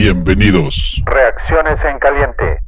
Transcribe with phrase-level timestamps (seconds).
[0.00, 1.02] Bienvenidos.
[1.06, 2.60] Reacciones en caliente.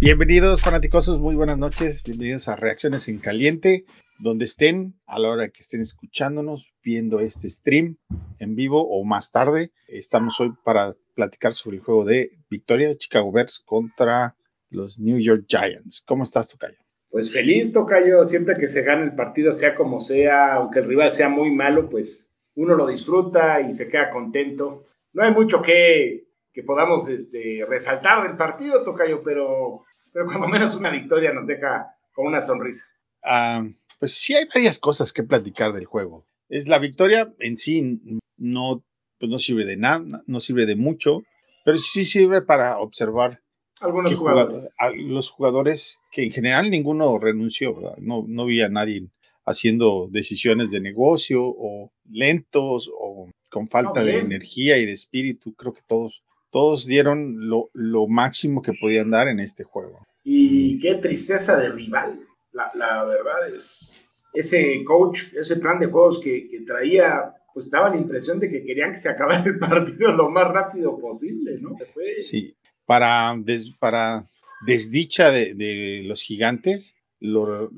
[0.00, 3.84] Bienvenidos fanáticosos, muy buenas noches, bienvenidos a Reacciones en Caliente,
[4.18, 7.98] donde estén, a la hora que estén escuchándonos, viendo este stream
[8.40, 9.70] en vivo o más tarde.
[9.86, 14.34] Estamos hoy para platicar sobre el juego de victoria de Chicago Bears contra
[14.68, 16.02] los New York Giants.
[16.04, 16.89] ¿Cómo estás, Tocayo?
[17.10, 21.12] Pues feliz, Tocayo, siempre que se gane el partido, sea como sea, aunque el rival
[21.12, 24.86] sea muy malo, pues uno lo disfruta y se queda contento.
[25.12, 30.76] No hay mucho que, que podamos este, resaltar del partido, Tocayo, pero pero cuando menos
[30.76, 32.84] una victoria nos deja con una sonrisa.
[33.22, 33.66] Ah,
[33.98, 36.26] pues sí hay varias cosas que platicar del juego.
[36.48, 37.98] Es la victoria en sí
[38.36, 38.82] no,
[39.18, 41.22] pues no sirve de nada, no sirve de mucho,
[41.64, 43.40] pero sí sirve para observar
[43.80, 44.74] algunos jugadores.
[44.96, 47.96] Los jugadores que en general ninguno renunció, ¿verdad?
[47.98, 49.08] No, no vi a nadie
[49.44, 55.54] haciendo decisiones de negocio o lentos o con falta de energía y de espíritu.
[55.54, 60.06] Creo que todos todos dieron lo, máximo que podían dar en este juego.
[60.24, 62.20] Y qué tristeza de rival.
[62.52, 68.40] La, verdad es, ese coach, ese plan de juegos que, traía, pues daba la impresión
[68.40, 71.76] de que querían que se acabara el partido lo más rápido posible, ¿no?
[72.18, 72.54] Sí,
[72.90, 73.36] para,
[73.78, 74.24] para
[74.66, 77.70] desdicha de, los gigantes, lo,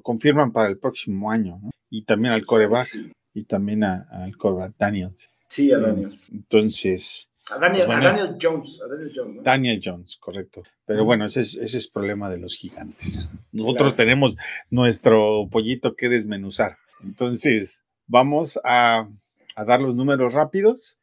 [0.00, 1.70] confirman para el próximo año, ¿no?
[1.90, 2.86] Y también al coreback,
[3.34, 5.28] y también al coreback Daniels.
[5.48, 6.30] Sí, a Daniels.
[6.30, 8.80] Entonces, a Daniel, Jones.
[9.42, 10.62] Daniel Jones, correcto.
[10.86, 13.28] Pero bueno, ese es, ese es problema de los gigantes.
[13.50, 14.36] Nosotros tenemos
[14.70, 16.76] nuestro pollito que desmenuzar.
[17.02, 19.08] Entonces, vamos a,
[19.56, 20.96] dar los números rápidos.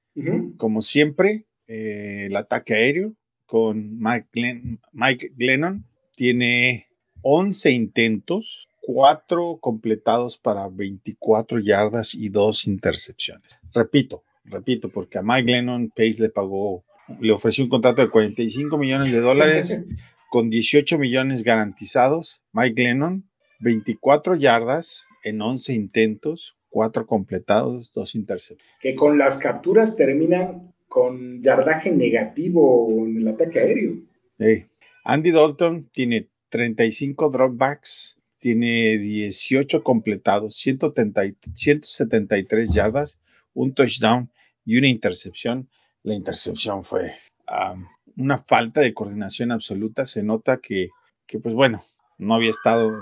[0.55, 3.13] Como siempre, eh, el ataque aéreo
[3.45, 6.87] con Mike, Mike Glennon tiene
[7.21, 13.57] 11 intentos, 4 completados para 24 yardas y 2 intercepciones.
[13.73, 16.83] Repito, repito, porque a Mike Lennon Pace le pagó,
[17.19, 19.83] le ofreció un contrato de 45 millones de dólares
[20.29, 22.41] con 18 millones garantizados.
[22.53, 23.27] Mike Lennon,
[23.59, 28.65] 24 yardas en 11 intentos, 4 completados, 2 intercepciones.
[28.79, 33.97] Que con las capturas terminan con yardaje negativo en el ataque aéreo.
[35.03, 43.19] Andy Dalton tiene 35 dropbacks, tiene 18 completados, 173 yardas,
[43.53, 44.31] un touchdown
[44.63, 45.67] y una intercepción.
[46.01, 47.11] La intercepción fue
[48.15, 50.05] una falta de coordinación absoluta.
[50.05, 50.91] Se nota que,
[51.27, 51.83] que pues bueno,
[52.17, 52.93] no había estado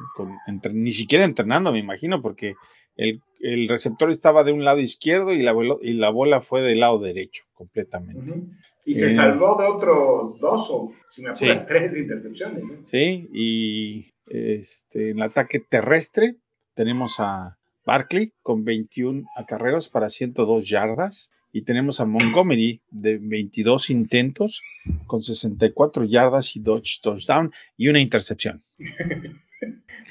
[0.71, 2.55] ni siquiera entrenando, me imagino, porque
[2.95, 6.99] el, receptor estaba de un lado izquierdo y la, y la bola fue del lado
[6.99, 8.43] derecho completamente.
[8.85, 12.63] Y se eh, salvó de otros dos o, si me apuras, tres intercepciones.
[12.83, 16.35] Sí, y este, en el ataque terrestre
[16.75, 21.29] tenemos a Barkley con 21 acarreos para 102 yardas.
[21.55, 24.63] Y tenemos a Montgomery de 22 intentos
[25.05, 28.63] con 64 yardas y dos touchdown y una intercepción.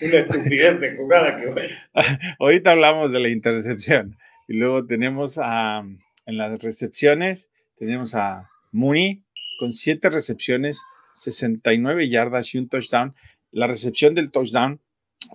[0.00, 1.68] una estupidez de jugada que
[2.38, 4.16] Ahorita hablamos de la intercepción.
[4.48, 5.84] Y luego tenemos a,
[6.26, 9.24] en las recepciones, tenemos a Mooney
[9.58, 10.82] con 7 recepciones,
[11.12, 13.14] 69 yardas y un touchdown.
[13.50, 14.80] La recepción del touchdown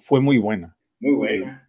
[0.02, 0.78] fue muy buena.
[1.00, 1.68] Muy buena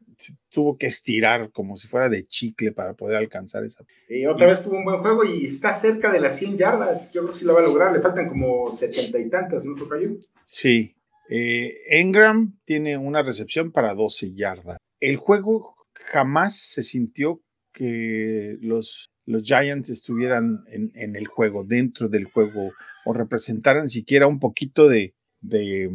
[0.50, 3.84] tuvo que estirar como si fuera de chicle para poder alcanzar esa.
[4.06, 7.12] Sí, otra vez tuvo un buen juego y está cerca de las 100 yardas.
[7.12, 7.92] Yo creo que sí la va a lograr.
[7.92, 10.10] Le faltan como setenta y tantas, ¿no, Tocayo?
[10.42, 10.94] Sí.
[11.28, 14.78] Eh, Engram tiene una recepción para 12 yardas.
[15.00, 22.24] El juego jamás se sintió que los, los Giants estuvieran en, el juego, dentro del
[22.24, 22.72] juego,
[23.04, 25.90] o representaran siquiera un poquito de, de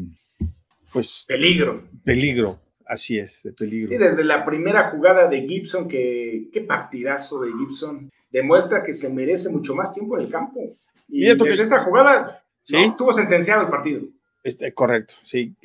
[0.92, 1.84] pues peligro.
[2.04, 2.60] Peligro.
[2.86, 3.90] Así es, de peligro.
[3.90, 9.12] Sí, desde la primera jugada de Gibson, que qué partidazo de Gibson, demuestra que se
[9.14, 10.78] merece mucho más tiempo en el campo.
[11.08, 12.76] Y desde esa jugada ¿Sí?
[12.78, 14.02] estuvo sentenciado el partido.
[14.44, 15.56] Este, correcto, sí.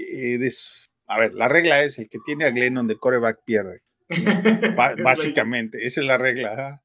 [1.06, 3.80] a ver, la regla es el que tiene a Glennon de coreback pierde.
[5.04, 6.80] básicamente, esa es la regla.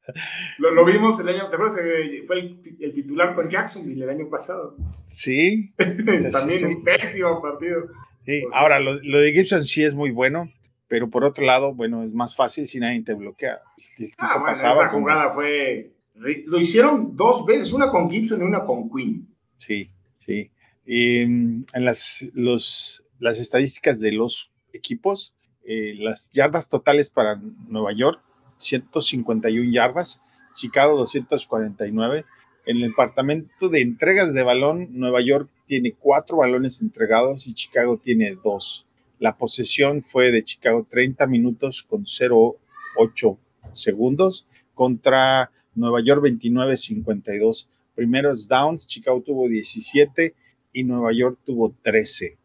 [0.57, 1.79] Lo, vimos el año, ¿te acuerdas
[2.27, 4.75] fue el, titular con Jacksonville el año pasado?
[5.05, 5.73] Sí.
[5.77, 7.87] También un pésimo partido.
[8.25, 10.51] Sí, ahora lo, de Gibson sí es muy bueno,
[10.87, 13.61] pero por otro lado, bueno, es más fácil si nadie te bloquea.
[14.17, 15.91] ah, bueno, esa jugada fue.
[16.15, 19.27] Lo hicieron dos veces, una con Gibson y una con Quinn.
[19.57, 20.51] Sí, sí.
[20.85, 25.33] En las, las estadísticas de los equipos,
[25.65, 28.21] eh, las yardas totales para Nueva York,
[28.57, 30.19] 151 yardas,
[30.53, 32.25] Chicago 249.
[32.65, 37.97] En el departamento de entregas de balón, Nueva York tiene cuatro balones entregados y Chicago
[37.97, 38.85] tiene dos.
[39.19, 43.37] La posesión fue de Chicago 30 minutos con 0.8
[43.73, 47.67] segundos contra Nueva York 29-52.
[47.95, 50.33] Primeros downs, Chicago tuvo 17
[50.73, 52.37] y Nueva York tuvo 13.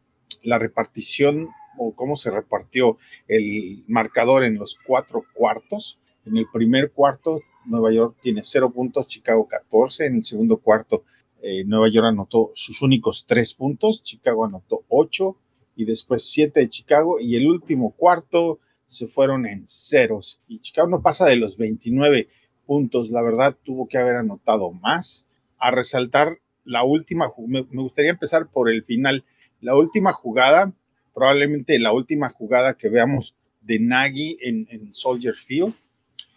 [0.42, 1.48] La repartición
[1.78, 5.98] o cómo se repartió el marcador en los cuatro cuartos.
[6.26, 10.06] En el primer cuarto, Nueva York tiene 0 puntos, Chicago 14.
[10.06, 11.04] En el segundo cuarto,
[11.40, 15.36] eh, Nueva York anotó sus únicos 3 puntos, Chicago anotó 8
[15.76, 17.20] y después 7 de Chicago.
[17.20, 20.40] Y el último cuarto se fueron en ceros.
[20.48, 22.28] Y Chicago no pasa de los 29
[22.66, 23.10] puntos.
[23.10, 25.26] La verdad, tuvo que haber anotado más.
[25.58, 29.24] A resaltar la última, me, me gustaría empezar por el final.
[29.60, 30.72] La última jugada
[31.18, 35.74] probablemente la última jugada que veamos de Nagy en, Soldier Field.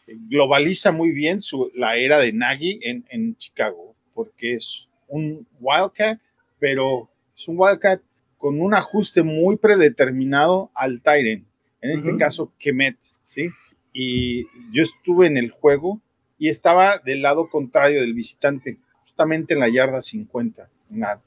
[0.07, 6.19] Globaliza muy bien su, la era de Nagy en, en, Chicago, porque es un Wildcat,
[6.59, 8.01] pero es un Wildcat
[8.39, 11.45] con un ajuste muy predeterminado al Tyrant,
[11.81, 13.49] en este caso Kemet, ¿sí?
[13.93, 16.01] Y yo estuve en el juego
[16.39, 18.79] y estaba del lado contrario del visitante,
[19.21, 21.21] justamente en la yarda 50, en la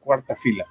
[0.00, 0.66] cuarta fila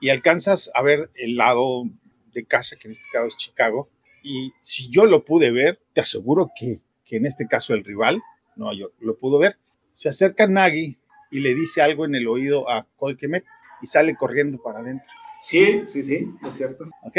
[0.00, 1.84] y alcanzas a ver el lado
[2.32, 3.88] de casa, que en este caso es Chicago,
[4.22, 8.22] y si yo lo pude ver, te aseguro que, que en este caso el rival,
[8.54, 9.56] no, yo lo pudo ver,
[9.90, 10.96] se acerca Nagy
[11.32, 13.44] y le dice algo en el oído a Colquemet
[13.82, 15.08] y sale corriendo para adentro.
[15.40, 16.88] Sí, sí, sí, es cierto.
[17.02, 17.16] ¿Ok?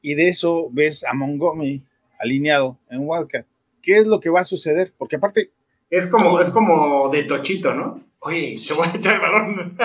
[0.00, 1.82] Y de eso ves a Montgomery
[2.20, 3.46] alineado en Wildcat.
[3.82, 4.92] ¿Qué es lo que va a suceder?
[4.96, 5.50] Porque aparte...
[5.90, 8.11] Es como, es como de tochito, ¿no?
[8.24, 9.76] Oye, te voy a echar el balón.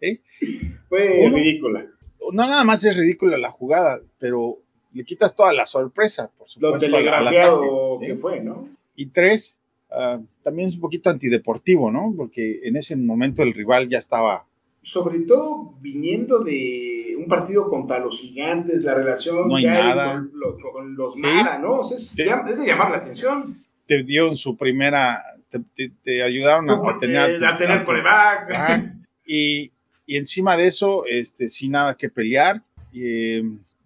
[0.00, 0.20] ¿Sí?
[0.88, 1.86] Fue ridícula.
[2.32, 4.58] No nada más es ridícula la jugada, pero
[4.92, 6.74] le quitas toda la sorpresa, por supuesto.
[6.74, 8.68] Lo telegrafiado que fue, ¿no?
[8.94, 9.58] Y tres,
[9.90, 12.14] uh, también es un poquito antideportivo, ¿no?
[12.16, 14.46] Porque en ese momento el rival ya estaba...
[14.80, 20.24] Sobre todo viniendo de un partido contra los gigantes, la relación no hay nada.
[20.72, 21.78] Con, los Mara, ¿no?
[21.78, 23.64] O sea, es, es, de llamar la atención.
[23.86, 25.22] Te dio en su primera,
[25.74, 28.94] te, te, ayudaron a, tener, a tener coreback.
[29.26, 29.72] Y,
[30.06, 32.62] y encima de eso, este, sin nada que pelear.
[32.92, 33.42] Eh,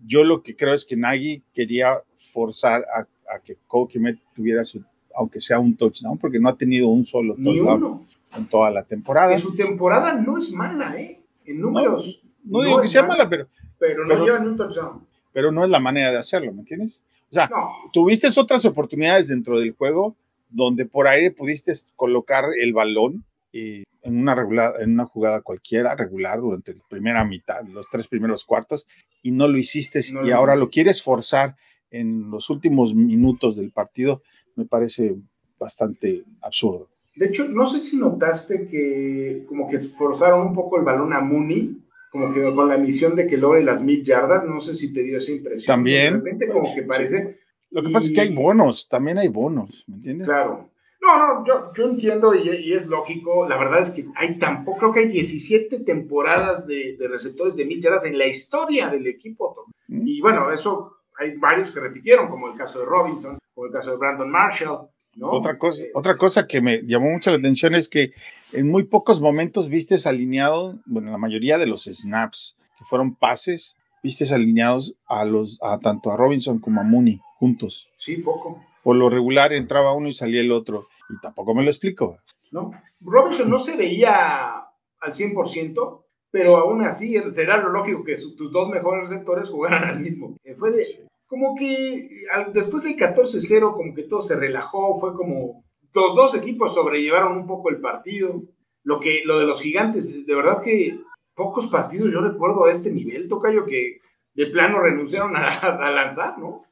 [0.06, 3.06] yo lo que creo es que Nagy quería forzar a,
[3.40, 4.82] que Cole tuviera su,
[5.14, 8.06] aunque sea un touchdown, porque no ha tenido un solo touchdown
[8.36, 9.36] en toda la temporada.
[9.38, 11.18] su temporada no es mala, ¿eh?
[11.46, 12.22] En números.
[12.44, 13.48] No, digo que sea mala, pero.
[13.78, 15.06] Pero no ni un touchdown.
[15.32, 17.02] Pero no es la manera de hacerlo, ¿me entiendes?
[17.30, 17.48] O sea,
[17.92, 20.16] tuviste otras oportunidades dentro del juego
[20.50, 26.40] donde por aire pudiste colocar el balón en, una regular, en una jugada cualquiera, regular,
[26.40, 28.86] durante la primera mitad, los tres primeros cuartos,
[29.22, 31.56] y no lo hiciste, y ahora lo quieres forzar
[31.90, 34.22] en los últimos minutos del partido,
[34.56, 35.16] me parece
[35.58, 36.88] bastante absurdo.
[37.16, 41.20] De hecho, no sé si notaste que como que forzaron un poco el balón a
[41.20, 41.76] Mooney,
[42.10, 45.02] como que con la misión de que logre las mil yardas, no sé si te
[45.02, 45.76] dio esa impresión.
[45.76, 46.14] También.
[46.14, 47.38] De repente como que parece...
[47.70, 50.26] Lo que pasa es que hay bonos, también hay bonos, ¿me entiendes?
[50.26, 50.70] Claro.
[51.00, 53.48] No, no, yo, yo entiendo y, es lógico.
[53.48, 57.80] La verdad es que hay tampoco, creo que hay 17 temporadas de, receptores de mil
[57.80, 59.64] yardas en la historia del equipo.
[59.88, 60.06] Mm.
[60.06, 63.92] Y bueno, eso hay varios que repitieron, como el caso de Robinson, como el caso
[63.92, 64.88] de Brandon Marshall.
[65.14, 65.30] ¿no?
[65.30, 68.12] Otra, cosa, eh, otra cosa que me llamó mucho la atención es que
[68.52, 73.76] en muy pocos momentos vistes alineado, bueno, la mayoría de los snaps que fueron pases,
[74.02, 77.88] vistes alineados a los, a tanto a Robinson como a Mooney juntos.
[77.96, 80.88] Sí, poco por lo regular entraba uno y salía el otro.
[81.08, 82.18] Y tampoco me lo explico.
[82.50, 84.64] No, Robinson no se veía
[85.00, 90.00] al 100%, pero aún así será lo lógico que tus dos mejores receptores jugaran al
[90.00, 90.36] mismo.
[90.44, 92.08] Eh, fue de, como que
[92.52, 97.46] después del 14-0, como que todo se relajó, fue como los dos equipos sobrellevaron un
[97.46, 98.42] poco el partido.
[98.82, 100.98] Lo que lo de los gigantes, de verdad que
[101.34, 104.00] pocos partidos yo recuerdo a este nivel, Tocayo, que
[104.34, 106.64] de plano renunciaron a, lanzar, ¿no?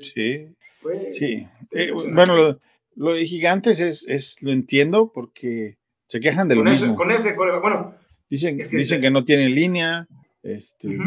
[0.00, 0.56] sí
[1.10, 2.58] sí, eh, bueno,
[2.94, 6.96] lo, de gigantes es, es, lo entiendo porque se quejan de lo mismo.
[6.96, 7.94] Con ese, bueno.
[8.28, 10.06] Dicen, que, dicen que no tienen línea,
[10.42, 10.98] este,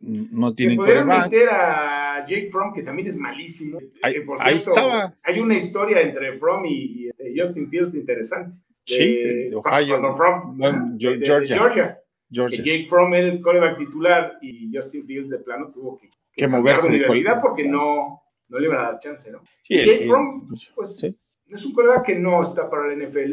[0.00, 3.78] no tienen Podrían meter a Jake Fromm, que también es malísimo.
[4.02, 4.16] Ahí,
[4.54, 5.14] estaba.
[5.22, 8.56] Hay una historia entre Fromm y, este, Justin Fields interesante.
[8.84, 10.00] sí, de Ohio.
[10.98, 11.56] Georgia.
[11.56, 11.98] Georgia.
[12.30, 16.48] Que Jake Fromm es el coreback titular y Justin Fields de plano tuvo que, que,
[16.48, 19.42] moverse de universidad porque no, no le iban a dar chance, ¿no?
[19.62, 21.16] Sí, Jake Fromm, pues,
[21.48, 23.32] es un coreback que no está para el NFL,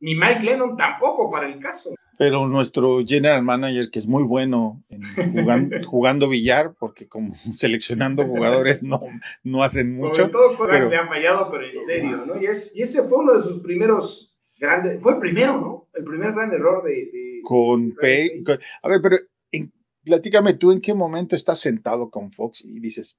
[0.00, 1.94] ni Mike Lennon tampoco para el caso.
[2.18, 5.00] Pero nuestro general manager, que es muy bueno en
[5.86, 9.00] jugando, billar, porque como seleccionando jugadores no,
[9.42, 10.14] no hacen mucho.
[10.14, 12.40] Sobre todo pero, le han fallado, pero en serio, ¿no?
[12.40, 14.29] Y, es, y, ese fue uno de sus primeros
[14.60, 15.88] grandes, fue el primero, ¿no?
[15.94, 17.40] El primer gran error de...
[17.42, 18.42] con Pay.
[18.82, 19.16] A ver, pero
[20.04, 23.18] platícame tú en qué momento estás sentado con Fox y dices,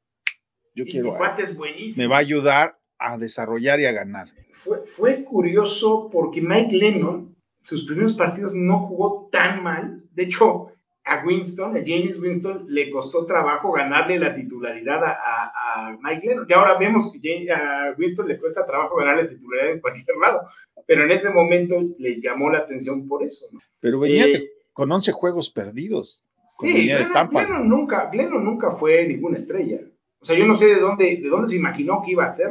[0.75, 2.03] yo quiero, este, es buenísimo.
[2.03, 4.29] me va a ayudar a desarrollar y a ganar.
[4.51, 10.03] Fue, fue curioso porque Mike Lennon, sus primeros partidos no jugó tan mal.
[10.13, 10.70] De hecho,
[11.03, 15.51] a Winston, a James Winston, le costó trabajo ganarle la titularidad a, a-
[15.89, 16.45] a Mike Lennon.
[16.47, 20.41] Y ahora vemos que James- a Winston le cuesta trabajo ganarle titularidad en cualquier lado.
[20.85, 23.45] Pero en ese momento le llamó la atención por eso.
[23.51, 23.59] ¿no?
[23.79, 26.23] Pero venía de- Eh, con 11 juegos perdidos.
[26.45, 27.03] Sí, venía de
[27.45, 29.79] Glennon, nunca, Glennon nunca fue ninguna estrella.
[30.19, 32.49] O sea, yo no sé de dónde, de dónde se imaginó que iba a ser.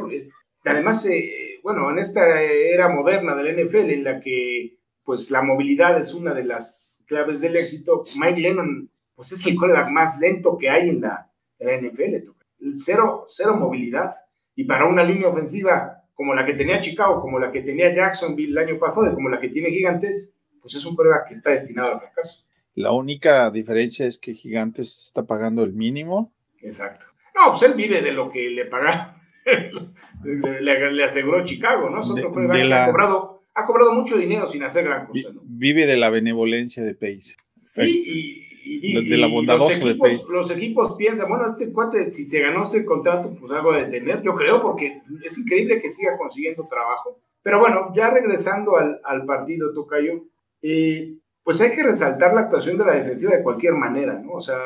[0.64, 5.99] Además, eh, bueno, en esta era moderna del NFL, en la que pues la movilidad
[5.99, 10.57] es una de las claves del éxito, Mike Lennon pues es el coreback más lento
[10.57, 12.31] que hay en la, en la NFL.
[12.76, 14.11] Cero, cero movilidad.
[14.55, 18.52] Y para una línea ofensiva como la que tenía Chicago, como la que tenía Jacksonville
[18.52, 21.50] el año pasado y como la que tiene Gigantes, pues es un coreback que está
[21.50, 22.45] destinado al fracaso.
[22.75, 26.33] La única diferencia es que Gigantes está pagando el mínimo.
[26.62, 27.07] Exacto.
[27.35, 29.14] No, pues él vive de lo que le pagaron.
[30.25, 32.00] le, aseguró Chicago, ¿no?
[32.00, 35.07] Es otro De- de que la- ha cobrado, ha cobrado mucho dinero sin hacer gran
[35.07, 35.40] cosa, ¿no?
[35.45, 37.37] Vive de la benevolencia de Pace.
[37.50, 40.21] Sí, y, y- De- de la los, de Pace.
[40.33, 44.23] los equipos piensan, bueno, este cuate, si se ganó ese contrato, pues algo de tener,
[44.23, 47.19] yo creo, porque es increíble que siga consiguiendo trabajo.
[47.43, 50.25] Pero bueno, ya regresando al, al partido, Tocayo,
[50.62, 54.32] eh, pues hay que resaltar la actuación de la defensiva de cualquier manera, ¿no?
[54.32, 54.56] O sea,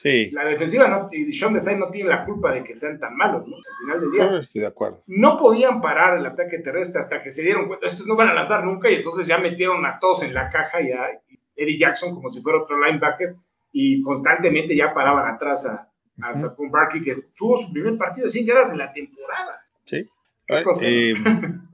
[0.00, 3.16] Sí, la defensiva no, y Sean Desai no tiene la culpa de que sean tan
[3.16, 3.56] malos, ¿no?
[3.56, 4.38] Al final del día.
[4.38, 5.02] estoy de acuerdo.
[5.08, 8.34] No podían parar el ataque terrestre hasta que se dieron cuenta, estos no van a
[8.34, 11.20] lanzar nunca, y entonces ya metieron a todos en la caja y a
[11.56, 13.34] Eddie Jackson como si fuera otro linebacker,
[13.72, 15.90] y constantemente ya paraban atrás a,
[16.22, 16.34] a.
[16.36, 19.66] Saquon Barkley, que tuvo su primer partido de 100 yardas de la temporada.
[19.84, 20.08] Sí.
[20.46, 20.84] ¿Qué cosa?
[20.86, 21.14] Eh,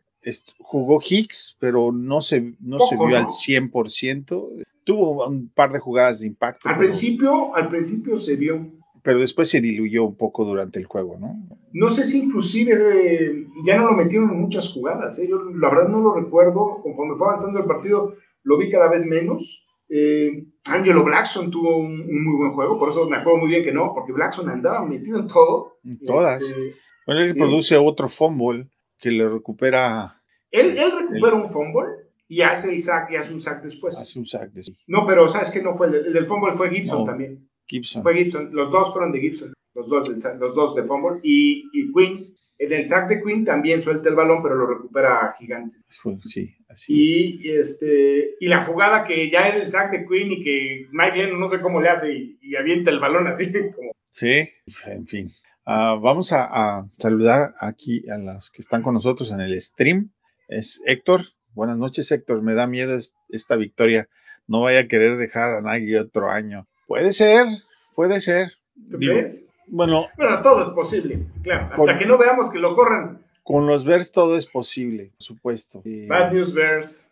[0.58, 3.16] jugó Hicks, pero no se, no se vio ¿no?
[3.16, 4.64] al 100%.
[4.84, 8.70] Tuvo un par de jugadas de impacto, Al pero, principio, al principio se vio,
[9.02, 11.36] pero después se diluyó un poco durante el juego, ¿no?
[11.72, 15.26] no sé si inclusive eh, ya no lo metieron en muchas jugadas, ¿eh?
[15.28, 18.14] yo la verdad no lo recuerdo, conforme fue avanzando el partido
[18.44, 19.66] lo vi cada vez menos.
[19.88, 23.64] Eh, Angelo Blackson tuvo un, un muy buen juego, por eso me acuerdo muy bien
[23.64, 25.78] que no, porque Blackson andaba metido en todo.
[25.84, 26.42] En todas.
[26.42, 26.74] Este,
[27.06, 27.38] Bueno, él sí.
[27.38, 28.68] produce otro fumble
[29.04, 30.20] que le recupera,
[30.50, 31.84] él, él recupera un fumble
[32.26, 33.98] y hace el sack y hace un sack después.
[33.98, 36.70] hace un sack de No, pero sabes que no fue el, el del fumble fue
[36.70, 37.04] Gibson No.
[37.04, 37.46] también.
[37.66, 38.02] Gibson.
[38.02, 41.64] Fue Gibson, los dos fueron de Gibson, los dos, del los dos de fumble y,
[41.74, 42.34] y Quinn.
[42.56, 45.82] En el sack de Quinn también suelta el balón, pero lo recupera Gigantes.
[46.22, 47.44] Sí, así es.
[47.44, 51.16] Y, este, y la jugada que ya era el sack de Quinn y que Mike
[51.18, 54.48] Lennon no sé cómo le hace y, y avienta el balón así como Sí,
[54.86, 55.30] en fin.
[55.66, 56.44] Ah, vamos a,
[56.78, 60.10] a saludar aquí a los que están con nosotros en el stream.
[60.48, 61.22] Es Héctor.
[61.54, 62.42] Buenas noches, Héctor.
[62.42, 64.08] Me da miedo es- esta victoria.
[64.46, 66.66] No vaya a querer dejar a nadie otro año.
[66.86, 67.46] Puede ser,
[67.94, 68.52] puede ser.
[68.90, 69.50] ¿Tú Digo, crees?
[69.68, 71.70] Bueno, Bueno, todo es posible, claro.
[71.72, 73.24] Hasta que no veamos que lo corran.
[73.42, 75.80] con los Bears todo es posible, por supuesto.
[75.86, 77.08] Eh, Bad News Bears.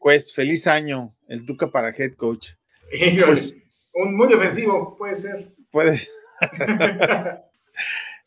[0.00, 2.50] pues feliz año, el Duca para head coach.
[3.26, 3.56] Pues-
[3.94, 5.54] un muy defensivo, puede ser.
[5.70, 5.98] Puede.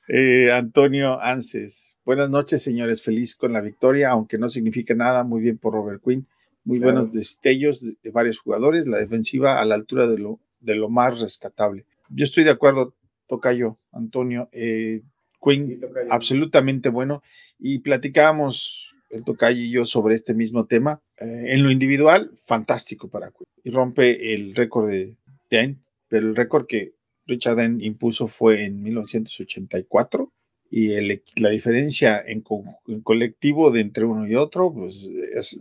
[0.07, 1.95] Eh, Antonio Anses.
[2.05, 3.03] Buenas noches, señores.
[3.03, 5.23] Feliz con la victoria, aunque no significa nada.
[5.23, 6.27] Muy bien por Robert Quinn.
[6.63, 6.93] Muy Claro.
[6.93, 8.87] buenos destellos de, de varios jugadores.
[8.87, 11.85] La defensiva a la altura de lo, de lo más rescatable.
[12.09, 12.95] Yo estoy de acuerdo,
[13.27, 14.49] Tocayo, Antonio.
[14.51, 15.01] Eh,
[15.41, 15.79] Quinn, Sí,
[16.09, 17.21] absolutamente bueno.
[17.59, 21.01] Y platicábamos el Tocayo y yo sobre este mismo tema.
[21.17, 23.45] Eh, en lo individual, fantástico para Quinn.
[23.63, 25.15] Y rompe el récord de
[25.51, 26.93] Den, pero el récord que
[27.29, 30.31] Richard impuso fue en 1984
[30.71, 34.95] y el- la diferencia en, co- en colectivo de entre uno y otro pues
[35.33, 35.59] es,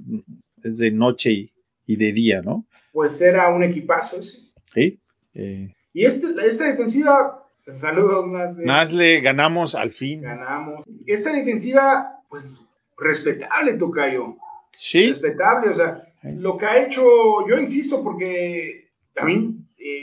[0.62, 1.52] es de noche y,
[1.86, 2.66] y de día, ¿no?
[2.92, 4.48] Pues era un equipazo ese.
[4.74, 4.98] ¿Sí?
[5.34, 8.56] Eh, Y este, esta defensiva, saludos más.
[8.56, 10.22] de- Nasle, ganamos al fin.
[10.22, 10.84] Ganamos.
[11.06, 12.62] Esta defensiva, pues,
[12.98, 14.36] respetable, Tocayo.
[14.72, 16.28] Sí, Respetable, o sea, Sí.
[16.38, 17.02] lo que ha hecho,
[17.48, 19.47] yo insisto, porque también,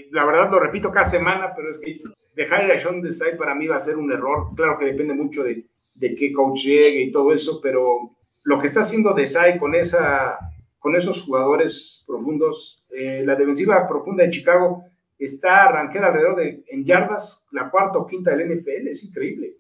[0.01, 2.01] eh, la verdad lo repito cada semana, pero es que
[2.35, 4.47] dejar a Sean Desai para mí va a ser un error.
[4.55, 8.11] Claro que depende mucho de, de qué coach llegue y todo eso, pero
[8.43, 10.37] lo que está haciendo Desai con, esa,
[10.79, 14.83] con esos jugadores profundos, eh, la defensiva profunda de Chicago
[15.17, 19.55] está arranqueada alrededor de, en yardas, la cuarta o quinta del NFL, es increíble,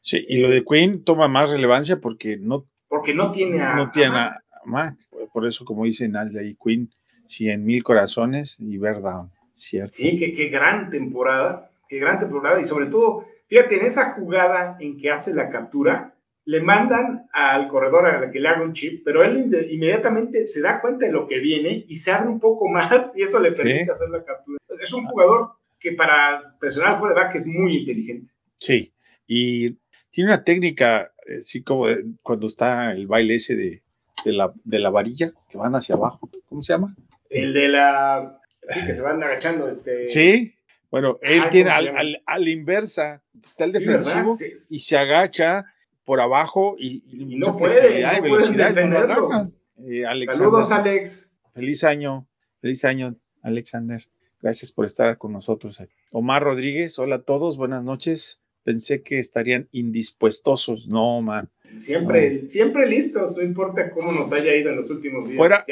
[0.00, 3.74] sí, y lo de Quinn toma más relevancia porque no, porque no tiene a...
[3.74, 4.96] no tiene a- a Mac.
[5.32, 6.88] Por eso, como dice Nasle y Quinn,
[7.26, 9.24] cien mil corazones y verdad,
[9.54, 9.92] cierto.
[9.92, 14.76] Sí, qué, qué gran temporada, qué gran temporada y sobre todo, fíjate, en esa jugada
[14.80, 19.02] en que hace la captura, le mandan al corredor a que le haga un chip,
[19.04, 22.68] pero él inmediatamente se da cuenta de lo que viene y se abre un poco
[22.68, 24.58] más y eso le permite hacer la captura.
[24.80, 28.30] Es un jugador que para presionar fuera de back es muy inteligente.
[28.56, 28.92] Sí,
[29.26, 29.76] y
[30.10, 31.86] tiene una técnica, así eh, como
[32.22, 33.82] cuando está el baile ese de,
[34.24, 36.30] la, de la varilla, que van hacia abajo.
[36.46, 36.94] ¿Cómo se llama?
[37.30, 38.38] El de la...
[38.68, 39.68] Sí, que se van agachando.
[39.68, 40.06] Este...
[40.06, 40.54] Sí,
[40.90, 44.36] bueno, él tiene al, al, inversa, está el defensivo
[44.70, 45.64] y se agacha
[46.04, 49.50] por abajo y, y, no puede, no velocidad.
[49.78, 51.34] Eh, Saludos, Alex.
[51.54, 52.28] Feliz año,
[52.60, 54.06] feliz año, Alexander.
[54.40, 55.78] Gracias por estar con nosotros.
[56.10, 58.40] Omar Rodríguez, hola a todos, buenas noches.
[58.64, 60.88] Pensé que estarían indispuestosos.
[60.88, 61.48] No, Omar.
[61.78, 65.36] Siempre, siempre listos, no importa cómo nos haya ido en los últimos días.
[65.36, 65.64] Fuera,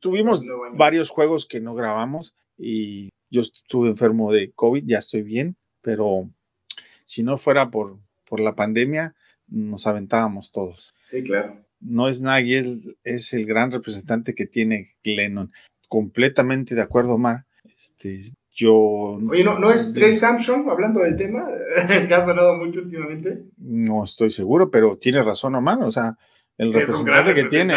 [0.00, 5.56] tuvimos varios juegos que no grabamos y yo estuve enfermo de COVID, ya estoy bien,
[5.82, 6.30] pero
[7.04, 7.98] si no fuera por,
[8.28, 9.14] por la pandemia,
[9.48, 10.94] nos aventábamos todos.
[11.02, 11.64] Sí, claro.
[11.80, 15.52] No es Nagy, es, es el gran representante que tiene Glennon.
[15.88, 17.44] Completamente de acuerdo, Omar.
[17.76, 18.18] Este,
[18.56, 18.74] yo.
[18.74, 21.44] Oye, ¿no, ¿no es Trey Samson hablando del tema?
[22.08, 23.44] que ha sonado mucho últimamente.
[23.58, 25.82] No estoy seguro, pero tiene razón, Omar.
[25.82, 26.16] O sea,
[26.58, 27.74] el representante que tiene.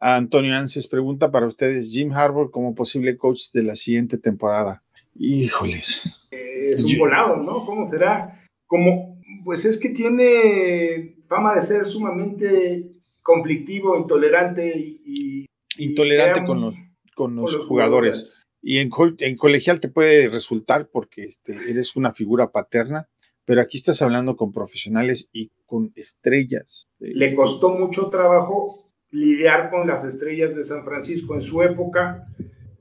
[0.00, 4.82] Antonio Anses pregunta para ustedes: Jim Harbour como posible coach de la siguiente temporada.
[5.18, 6.02] Híjoles.
[6.30, 7.66] es un volado, ¿no?
[7.66, 8.38] ¿Cómo será?
[8.66, 15.46] Como, pues es que tiene fama de ser sumamente conflictivo, intolerante y.
[15.78, 16.76] intolerante con los,
[17.14, 18.35] con los, jugadores.
[18.68, 23.08] Y en, en, colegial te puede resultar porque este, eres una figura paterna,
[23.44, 26.88] pero aquí estás hablando con profesionales y con estrellas.
[26.98, 32.26] Le costó mucho trabajo lidiar con las estrellas de San Francisco en su época.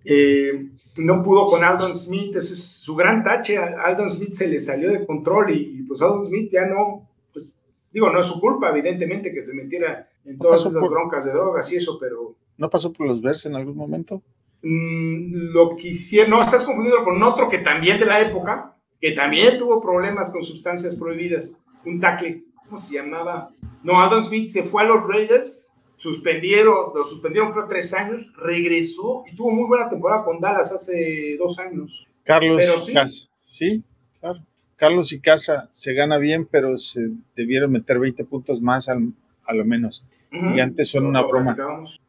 [0.04, 3.60] Eh, no pudo con Aldon Smith, ese es su gran tache.
[3.60, 8.10] Aldon Smith se le salió de control y, pues Aldon Smith ya no, pues digo,
[8.10, 11.76] no es su culpa, evidentemente, que se metiera en todas esas broncas de drogas y
[11.76, 12.36] eso, pero.
[12.58, 14.24] ¿No pasó por los Bears en algún momento?
[14.62, 19.58] Mm, lo quisiera, no, estás confundido con otro que también de la época, que también
[19.58, 23.52] tuvo problemas con sustancias prohibidas, un tackle, ¿cómo se llamaba?
[23.84, 29.24] No, Aldon Smith se fue a los Raiders suspendieron, lo suspendieron creo tres años, regresó
[29.32, 32.06] y tuvo muy buena temporada con Dallas hace dos años.
[32.24, 33.84] Carlos y Casa, sí,
[34.20, 34.40] claro.
[34.76, 39.14] Carlos y Casa se gana bien, pero se debieron meter 20 puntos más al,
[39.46, 40.06] a lo menos.
[40.32, 41.56] Y antes son, una broma.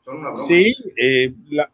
[0.00, 0.46] son una broma.
[0.48, 1.70] Sí, eh, la,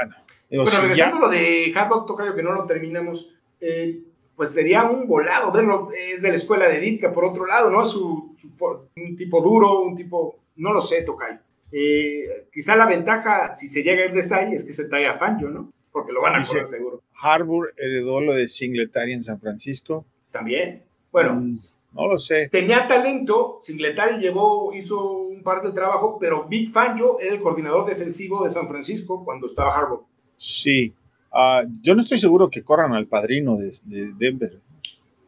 [0.00, 0.16] bueno.
[0.48, 3.28] Digo, pero regresando a lo de Harbaugh Tocayo, que no lo terminamos,
[3.60, 4.00] eh,
[4.34, 7.84] pues sería un volado verlo, es de la escuela de Ditka, por otro lado, ¿no?
[7.84, 11.38] Su, su, un tipo duro, un tipo no lo sé, Tocay.
[11.72, 15.06] Eh, quizá la ventaja, si se llega a ir de Sai, es que se trae
[15.06, 15.72] a Fangio, ¿no?
[15.92, 17.02] Porque lo van a correr seguro.
[17.14, 20.04] Harbour heredó lo de Singletary en San Francisco.
[20.30, 20.82] También.
[21.12, 21.34] Bueno.
[21.34, 21.58] Mm,
[21.92, 22.48] no lo sé.
[22.48, 27.86] Tenía talento, Singletary llevó, hizo un par de trabajo, pero Big Fangio era el coordinador
[27.86, 30.04] defensivo de San Francisco cuando estaba Harbour.
[30.36, 30.94] Sí.
[31.32, 33.72] Ah, yo no estoy seguro que corran al padrino de,
[34.18, 34.60] Denver.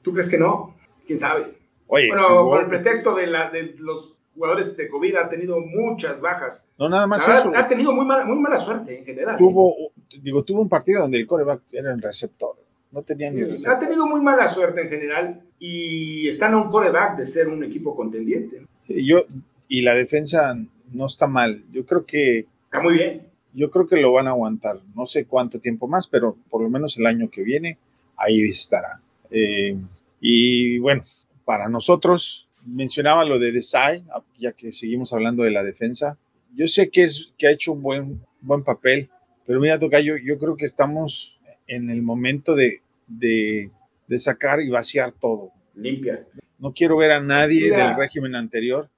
[0.02, 0.74] ¿Tú crees que no?
[1.06, 1.54] ¿Quién sabe?
[1.88, 6.20] Oye, bueno, por el pretexto de, la, de los jugadores de COVID ha tenido muchas
[6.20, 6.68] bajas.
[6.78, 7.52] No, nada más eso.
[7.54, 9.36] Ha tenido muy mala, muy mala suerte en general.
[9.36, 12.56] Tuvo, digo, tuvo un partido donde el coreback era el receptor.
[12.90, 13.74] No tenía ni receptor.
[13.74, 17.62] Ha tenido muy mala suerte en general y están a un coreback de ser un
[17.62, 18.66] equipo contendiente.
[18.88, 19.26] Yo,
[19.68, 20.58] y la defensa
[20.90, 21.62] no está mal.
[21.70, 22.46] Yo creo que.
[22.64, 23.28] Está muy bien.
[23.54, 24.80] Yo creo que lo van a aguantar.
[24.96, 27.78] No sé cuánto tiempo más, pero por lo menos el año que viene
[28.16, 29.00] ahí estará.
[29.30, 29.76] Eh,
[30.20, 31.04] y bueno,
[31.44, 34.02] para nosotros, mencionaba lo de Desai,
[34.40, 36.18] ya que seguimos hablando de la defensa.
[36.56, 39.10] Yo sé que, es, que ha hecho un buen, buen papel,
[39.46, 43.70] pero mira, Tocayo, yo creo que estamos en el momento de, de,
[44.18, 45.50] sacar y vaciar todo.
[45.74, 46.26] Limpia.
[46.58, 48.88] No quiero ver a nadie del régimen anterior.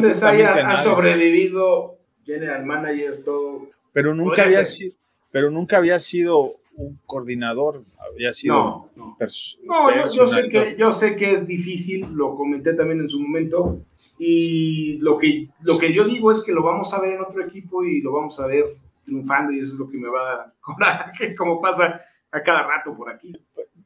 [0.00, 3.68] Desai ha, sobrevivido, general managers, todo.
[3.92, 4.94] Pero nunca, había sido,
[5.30, 10.12] pero nunca había sido un coordinador, había sido no, no.
[10.12, 13.84] yo, sé que, yo sé que es difícil, lo comenté también en su momento,
[14.18, 17.44] y lo que, lo que yo digo es que lo vamos a ver en otro
[17.44, 18.64] equipo y lo vamos a ver
[19.04, 22.66] triunfando y eso es lo que me va a dar coraje, como pasa a cada
[22.66, 23.32] rato por aquí.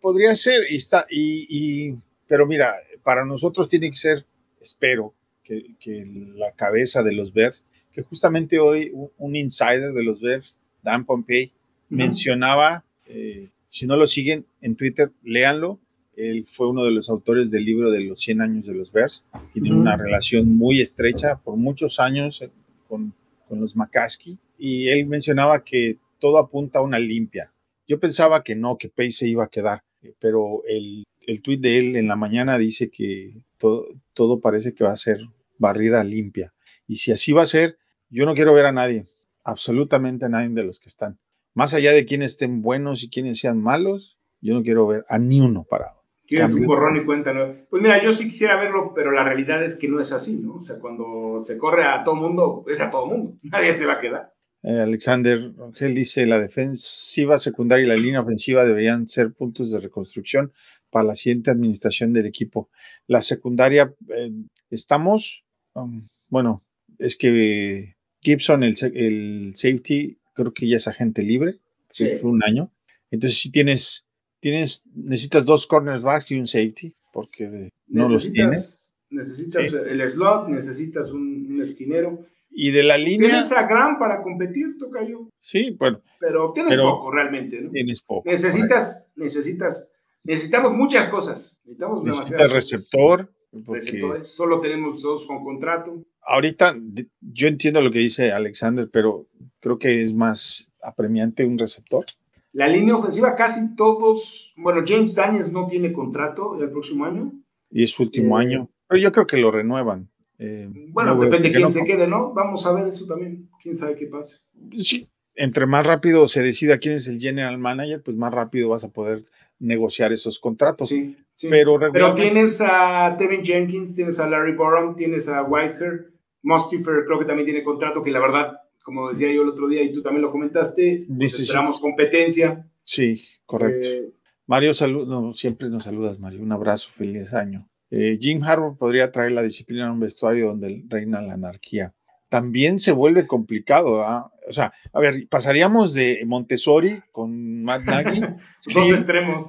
[0.07, 1.97] Podría ser, y está, y,
[2.29, 4.25] pero mira, para nosotros tiene que ser,
[4.61, 10.21] espero, que, que la cabeza de los Bears, que justamente hoy un insider de los
[10.21, 11.51] Bears, Dan Pompey,
[11.89, 15.81] mencionaba, eh, si no lo siguen en Twitter, léanlo.
[16.17, 19.25] Él fue uno de los autores del libro de los 100 años de los Bears.
[19.53, 22.51] Tiene una relación muy estrecha por muchos años eh,
[22.87, 23.13] con,
[23.49, 24.39] con los McCaskey.
[24.57, 27.53] Y él mencionaba que todo apunta a una limpia.
[27.89, 29.83] Yo pensaba que no, que Pace se iba a quedar,
[30.19, 34.85] pero el, el tuit de él en la mañana dice que todo, todo parece que
[34.85, 35.21] va a ser
[35.59, 36.53] barrida limpia.
[36.87, 37.79] Y si así va a ser,
[38.11, 39.07] yo no quiero ver a nadie,
[39.45, 41.19] absolutamente a nadie de los que están.
[41.55, 45.19] Más allá de quienes estén buenos y quienes sean malos, yo no quiero ver a
[45.19, 46.03] ni uno parado.
[46.27, 47.55] Quieres un borrón y cuenta nueva.
[47.71, 50.57] Pues mira, yo sí quisiera verlo, pero la realidad es que no es así, ¿no?
[50.57, 53.39] O sea, cuando se corre a todo mundo, es a todo mundo.
[53.43, 54.33] Nadie se va a quedar.
[54.63, 59.81] Eh, Alexander Rangel dice, la defensiva secundaria y la línea ofensiva deberían ser puntos de
[59.81, 60.53] reconstrucción
[60.91, 62.71] para la siguiente administración del equipo.
[63.07, 64.33] La secundaria, eh,
[64.71, 66.65] estamos, um, bueno,
[66.99, 72.09] es que Gibson, el, el, safety, creo que ya es agente libre, sí.
[72.21, 72.73] fue un año.
[73.11, 74.07] Entonces, si tienes
[74.41, 78.95] tienes, necesitas dos cornerbacks y un safety, porque de, no los tienes.
[79.11, 79.77] Necesitas sí.
[79.77, 82.27] el slot, necesitas un, un, esquinero.
[82.51, 83.29] Y de la línea.
[83.29, 85.29] Tienes a Gran para competir, Tocayo.
[85.39, 86.01] Sí, bueno.
[86.21, 87.71] Pero tienes pero poco realmente, ¿no?
[87.71, 88.29] Tienes poco.
[88.29, 91.61] Necesitas, necesitas, necesitamos muchas cosas.
[91.65, 93.33] Necesitamos necesitas receptor.
[93.65, 93.75] Porque...
[93.75, 94.29] Receptores.
[94.29, 96.05] Solo tenemos dos con contrato.
[96.23, 96.77] Ahorita,
[97.21, 99.27] yo entiendo lo que dice Alexander, pero
[99.61, 102.05] creo que es más apremiante un receptor.
[102.53, 107.33] La línea ofensiva, casi todos, bueno, James Daniels no tiene contrato el próximo año.
[107.71, 108.71] Y es su último eh, año.
[108.89, 110.09] Pero yo creo que lo renuevan.
[110.39, 112.33] Eh, bueno, no, depende de quién no, se quede, ¿no?
[112.33, 113.49] Vamos a ver eso también.
[113.63, 114.47] Quién sabe qué pase.
[114.79, 118.85] Sí, entre más rápido se decida quién es el general manager, pues más rápido vas
[118.85, 119.25] a poder
[119.59, 120.89] negociar esos contratos.
[120.89, 121.49] Sí, sí.
[121.49, 127.19] Pero, Pero tienes a Tevin Jenkins, tienes a Larry Borum, tienes a Whitehair, Mustifer creo
[127.19, 130.01] que también tiene contrato, que la verdad como decía yo el otro día y tú
[130.01, 132.71] también lo comentaste, pues esperamos competencia.
[132.85, 133.85] Sí, correcto.
[133.85, 134.13] Eh,
[134.47, 136.41] Mario, salud, no, siempre nos saludas, Mario.
[136.41, 137.69] Un abrazo, feliz año.
[137.91, 141.93] Eh, Jim Harbour podría traer la disciplina a un vestuario donde reina la anarquía.
[142.29, 144.33] También se vuelve complicado, ¿ah?
[144.49, 148.21] O sea, a ver, pasaríamos de Montessori con Matt Nagy
[148.75, 149.49] Dos extremos.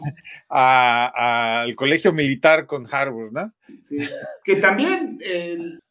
[0.50, 3.52] al colegio militar con Harbour, ¿no?
[3.76, 3.97] Sí,
[4.43, 5.19] que también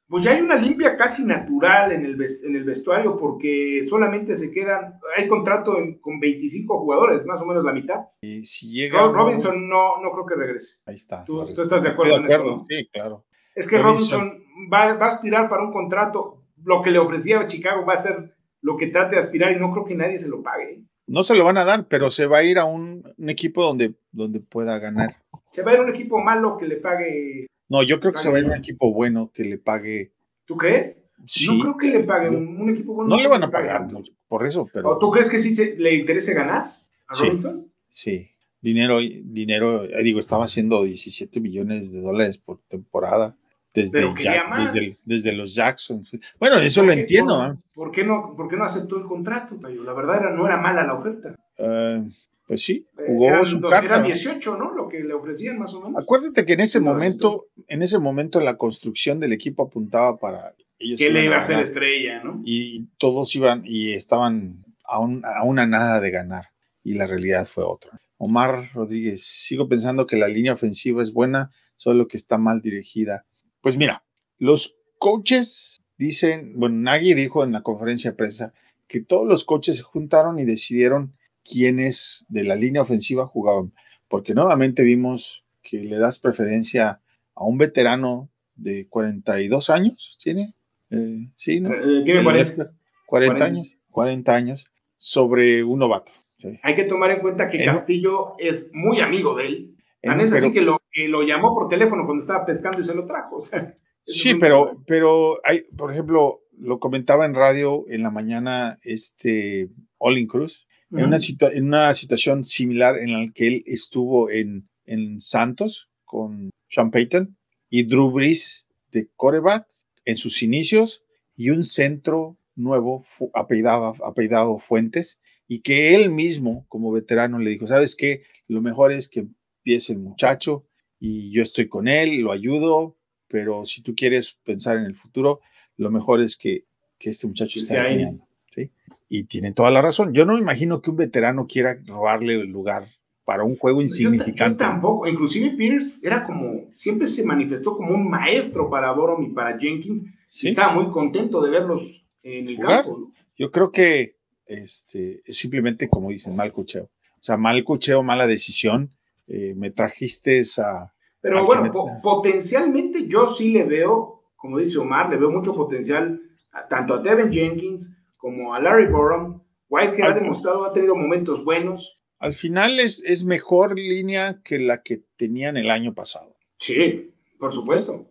[0.08, 2.12] pues ya hay una limpia casi natural en el,
[2.44, 7.44] en el vestuario porque solamente se quedan, hay contrato en, con 25 jugadores, más o
[7.44, 8.00] menos la mitad.
[8.20, 9.00] Y si llega...
[9.00, 10.82] Rob, Robinson no, no creo que regrese.
[10.86, 11.24] Ahí está.
[11.24, 12.56] ¿Tú, tú estás de acuerdo, de acuerdo en eso?
[12.58, 12.66] ¿no?
[12.68, 13.24] Sí, claro.
[13.54, 17.40] Es que Robinson, Robinson va, va, a aspirar para un contrato, lo que le ofrecía
[17.40, 20.18] a Chicago va a ser lo que trate de aspirar y no creo que nadie
[20.18, 20.82] se lo pague.
[21.08, 23.62] No se lo van a dar, pero se va a ir a un, un equipo
[23.62, 25.16] donde, donde pueda ganar.
[25.50, 28.18] Se va a ir a un equipo malo que le pague no, yo creo que
[28.18, 30.12] se va a ir un equipo bueno que le pague.
[30.44, 31.08] ¿Tú crees?
[31.26, 31.46] Sí.
[31.46, 33.16] No creo que le pague un, un equipo bueno.
[33.16, 33.88] No le van a pagar
[34.28, 34.90] por eso, pero.
[34.90, 36.72] ¿O tú crees que sí se, le interese ganar
[37.08, 37.72] a sí, Robinson?
[37.88, 38.30] Sí.
[38.60, 43.36] Dinero, dinero, eh, digo, estaba haciendo 17 millones de dólares por temporada.
[43.72, 46.10] Desde, Jack, los Jacksons.
[46.40, 47.36] Bueno, eso lo ¿Por qué- entiendo.
[47.36, 47.58] por, ¿eh?
[47.74, 49.84] ¿por, qué no, ¿Por qué no aceptó el contrato, Tayo?
[49.84, 51.36] La verdad era, no era mala la oferta.
[51.58, 52.02] Eh,
[52.46, 53.84] pues sí, Eh, jugó eran, su carta.
[53.96, 54.72] eran 18, ¿no?
[54.74, 56.02] Lo que le ofrecían más o menos.
[56.02, 60.54] Acuérdate que en ese No, momento, en ese momento la construcción del equipo apuntaba para
[60.78, 62.40] ellos que le iban iba a ser estrella, ¿no?
[62.44, 66.46] y todos iban y estaban a, un- a una nada de ganar
[66.84, 67.98] y la realidad fue otra.
[68.18, 73.24] Omar Rodríguez, sigo pensando que la línea ofensiva es buena, solo que está mal dirigida.
[73.60, 74.04] Pues mira,
[74.38, 78.52] los coaches dicen, bueno, Nagy dijo en la conferencia de prensa
[78.86, 81.14] que todos los coaches se juntaron y decidieron
[81.50, 83.72] quiénes de la línea ofensiva jugaban,
[84.08, 87.00] porque nuevamente vimos que le das preferencia
[87.34, 90.54] a un veterano de 42 años, ¿tiene?
[90.90, 91.72] Eh, sí, ¿no?
[91.74, 92.52] Eh, tiene El 40.
[92.64, 92.70] left-
[93.06, 93.44] 40 40.
[93.44, 96.12] años, 40 años, sobre un novato.
[96.38, 96.58] sí.
[96.62, 99.76] Hay que tomar en cuenta que Eh, Castillo es muy amigo de él.
[100.02, 102.84] Eh, Tan es así que lo, que lo llamó por teléfono cuando estaba pescando y
[102.84, 103.36] se lo trajo.
[103.36, 103.74] O sea,
[104.08, 110.28] Sí, pero, pero hay, por ejemplo, lo comentaba en radio en la mañana este Olin
[110.28, 111.18] Cruz, en, una
[111.52, 117.36] en una situación similar en la que él estuvo en, en Santos con Sean Payton
[117.68, 119.66] y Drew Brees de coreback
[120.04, 121.02] en sus inicios
[121.36, 125.18] y un centro nuevo apellidado, apellidado Fuentes
[125.48, 128.22] y que él mismo como veterano le dijo, ¿sabes qué?
[128.48, 129.26] Lo mejor es que
[129.58, 130.66] empiece el muchacho
[130.98, 132.96] y yo estoy con él, lo ayudo,
[133.28, 135.40] pero si tú quieres pensar en el futuro,
[135.76, 136.64] lo mejor es que,
[136.98, 138.25] que este muchacho esté alineando,
[138.56, 138.70] ¿sí?
[139.08, 140.12] Y tiene toda la razón.
[140.12, 142.88] Yo no me imagino que un veterano quiera robarle el lugar
[143.24, 144.64] para un juego Yo, ta- yo insignificante.
[144.64, 145.06] tampoco.
[145.06, 150.04] Inclusive Peters era como, siempre se manifestó como un maestro para Borom y para Jenkins.
[150.26, 150.48] ¿sí?
[150.48, 152.84] Estaba muy contento de verlos en el Jugar.
[152.84, 152.98] campo.
[152.98, 153.12] ¿no?
[153.38, 154.16] Yo creo que
[154.46, 156.84] este, es simplemente, como dicen, mal cucheo.
[157.20, 158.90] O sea, mal cucheo, mala decisión.
[159.28, 160.92] Eh, me trajiste a...
[161.20, 165.54] Pero bueno, me- po- potencialmente yo sí le veo, como dice Omar, le veo mucho
[165.54, 166.20] potencial
[166.52, 167.95] a- tanto a Devin Jenkins
[168.26, 169.40] como a Larry Borum.
[169.68, 171.96] Whitehead ha Al- demostrado, ha tenido momentos buenos.
[172.18, 176.34] al final es, es mejor línea que la que tenían el año pasado.
[176.58, 178.10] Sí, por supuesto.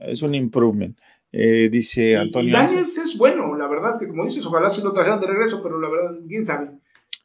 [0.00, 0.96] Es un improvement.
[1.30, 2.48] Eh, dice Antonio.
[2.48, 5.26] Y, Daniels es bueno, la verdad es que como dices, ojalá si lo trajeran de
[5.26, 6.70] regreso, pero la verdad, quién sabe.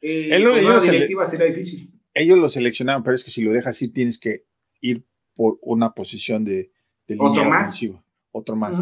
[0.02, 1.90] Eh, Él con se directiva será difícil.
[2.14, 4.44] Ellos lo seleccionaron, pero es que si lo dejas ir, tienes que
[4.82, 5.06] ir
[5.36, 6.70] por una posición de,
[7.08, 7.68] de Otro línea más.
[7.70, 8.04] ofensiva.
[8.32, 8.82] Otro más.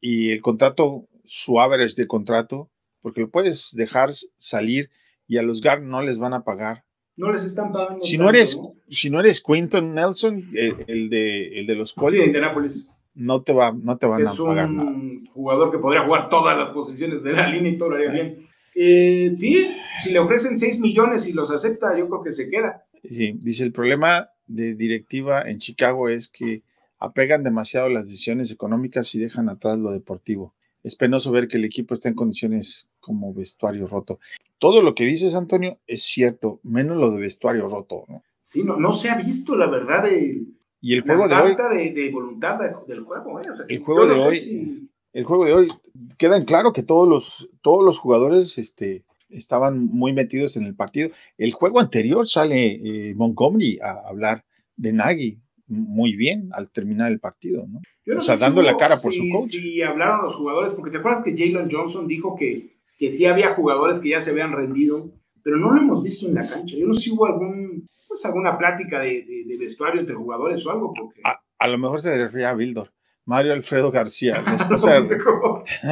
[0.00, 4.90] Y el contrato, su average de contrato, porque lo puedes dejar salir
[5.26, 6.84] y a los guard no les van a pagar.
[7.16, 8.00] No les están pagando.
[8.00, 8.74] Si no eres, ¿no?
[8.88, 12.88] si no eres Quinton Nelson, el, el de, el de los Sí, Colts, de Indianapolis.
[13.14, 14.88] no te va, no te van a es pagar nada.
[14.90, 18.10] un jugador que podría jugar todas las posiciones de la línea y todo lo haría
[18.10, 18.38] bien.
[18.74, 19.70] Eh, sí,
[20.02, 22.84] si le ofrecen 6 millones y los acepta, yo creo que se queda.
[23.06, 26.62] Sí, dice, el problema de directiva en Chicago es que
[26.98, 30.54] apegan demasiado las decisiones económicas y dejan atrás lo deportivo.
[30.82, 34.18] Es penoso ver que el equipo está en condiciones como vestuario roto.
[34.58, 38.04] Todo lo que dices, Antonio, es cierto, menos lo de vestuario roto.
[38.08, 38.22] ¿no?
[38.40, 40.42] Sí, no, no se ha visto la verdad de
[40.80, 43.40] Y el la juego de hoy, falta de, de voluntad de- del juego.
[43.40, 43.50] ¿eh?
[43.50, 45.68] O sea, El juego no de hoy- si- el juego de hoy,
[46.16, 50.74] queda en claro que todos los, todos los jugadores este, estaban muy metidos en el
[50.74, 51.10] partido.
[51.38, 54.44] El juego anterior sale eh, Montgomery a hablar
[54.76, 57.80] de Nagy muy bien al terminar el partido, ¿no?
[58.04, 59.48] yo no o sea, si dando la cara por si- su coach.
[59.50, 63.54] Si hablaron los jugadores, porque te acuerdas que Jalen Johnson dijo que, que sí había
[63.54, 65.12] jugadores que ya se habían rendido,
[65.44, 66.76] pero no lo hemos visto en la cancha.
[66.76, 70.66] Yo no sé si hubo algún, pues, alguna plática de, de- de vestuario entre jugadores
[70.66, 71.20] o algo, porque.
[71.24, 72.92] A, a lo mejor se refería a Bildor.
[73.24, 75.16] Mario Alfredo García, la esposa de,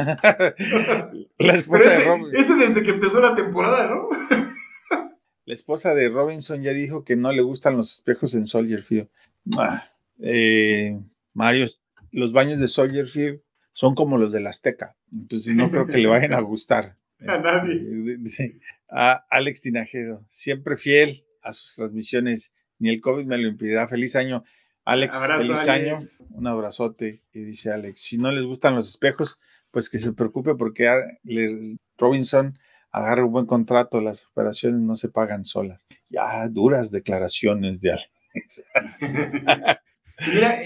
[1.39, 4.09] la esposa de ese, Rob- ese desde que empezó la temporada, ¿no?
[5.45, 9.07] la esposa de Robinson ya dijo que no le gustan los espejos en Soldier Field.
[9.57, 9.83] Ah,
[10.19, 10.99] eh,
[11.33, 11.67] Mario,
[12.11, 16.07] los baños de Soldier Field son como los del Azteca, entonces no creo que le
[16.07, 16.97] vayan a gustar.
[17.27, 18.19] A nadie.
[18.89, 23.87] A Alex Tinajero, siempre fiel a sus transmisiones, ni el COVID me lo impedirá.
[23.87, 24.43] Feliz año,
[24.85, 25.15] Alex.
[25.15, 26.21] Abrazo, feliz Alex.
[26.21, 27.21] año, un abrazote.
[27.31, 29.37] Y dice Alex, si no les gustan los espejos,
[29.69, 30.89] pues que se preocupe porque
[31.97, 32.57] Robinson
[32.91, 35.87] agarra un buen contrato, las operaciones no se pagan solas.
[36.09, 38.11] Ya, duras declaraciones de Alex.
[40.33, 40.61] Mira,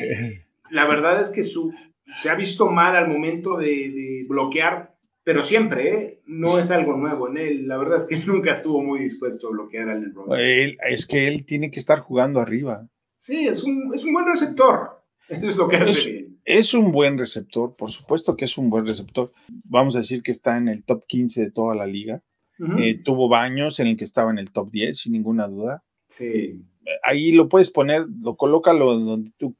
[0.71, 1.73] la verdad es que su,
[2.13, 6.21] se ha visto mal al momento de, de bloquear, pero siempre, ¿eh?
[6.27, 7.67] No es algo nuevo en él.
[7.67, 10.39] La verdad es que nunca estuvo muy dispuesto a bloquear a Allen Robinson.
[10.47, 12.87] Él- es que él tiene que estar jugando arriba.
[13.17, 15.01] Sí, es un, es un buen receptor.
[15.29, 16.39] Eso es lo que hace bien.
[16.43, 19.31] Es un buen receptor, por supuesto que es un buen receptor.
[19.63, 22.21] Vamos a decir que está en el top 15 de toda la liga.
[22.77, 25.83] Eh, tuvo baños en el que estaba en el top 10, sin ninguna duda.
[26.07, 26.61] sí.
[27.03, 29.55] Ahí lo puedes poner, lo colócalo donde tú,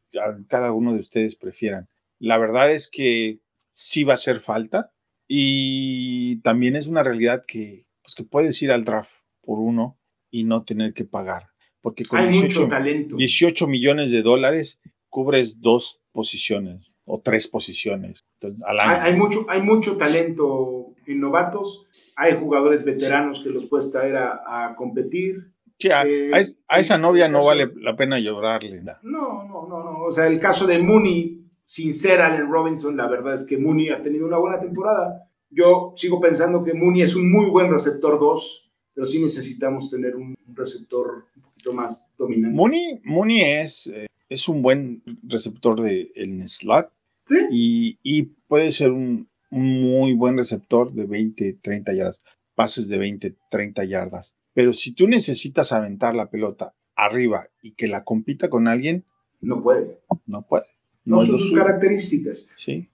[0.47, 1.87] cada uno de ustedes prefieran.
[2.19, 3.39] La verdad es que
[3.71, 4.91] sí va a hacer falta
[5.27, 9.11] y también es una realidad que, pues que puedes ir al draft
[9.41, 9.97] por uno
[10.29, 11.49] y no tener que pagar.
[11.81, 13.15] Porque con Hay 18, mucho talento.
[13.15, 19.01] 18 millones de dólares cubres dos posiciones o tres posiciones entonces, al año.
[19.01, 21.85] Hay, hay mucho, hay mucho talento en novatos.
[22.15, 25.51] Hay jugadores veteranos que los puedes traer a, a competir.
[25.85, 28.81] Sí, a, eh, a es- a esa novia no caso- vale la pena llorarle.
[28.81, 28.93] ¿no?
[29.03, 30.03] No, no, no.
[30.03, 33.89] O sea, el caso de Mooney, sin ser Allen Robinson, la verdad es que Mooney
[33.89, 35.29] ha tenido una buena temporada.
[35.49, 40.15] Yo sigo pensando que Mooney es un muy buen receptor 2, pero sí necesitamos tener
[40.15, 42.55] un receptor un poquito más dominante.
[42.55, 46.89] Mooney, Mooney es, eh, es un buen receptor de el slot
[47.29, 47.35] Sí.
[47.51, 52.19] y, y puede ser un, un muy buen receptor de 20, 30 yardas,
[52.55, 54.35] pases de 20, 30 yardas.
[54.55, 59.03] Pero si tú necesitas aventar la pelota arriba y que la compita con alguien,
[59.41, 59.99] No puede.
[60.25, 60.65] no puede.
[61.03, 62.49] No, son sus características.
[62.55, 62.89] Sí.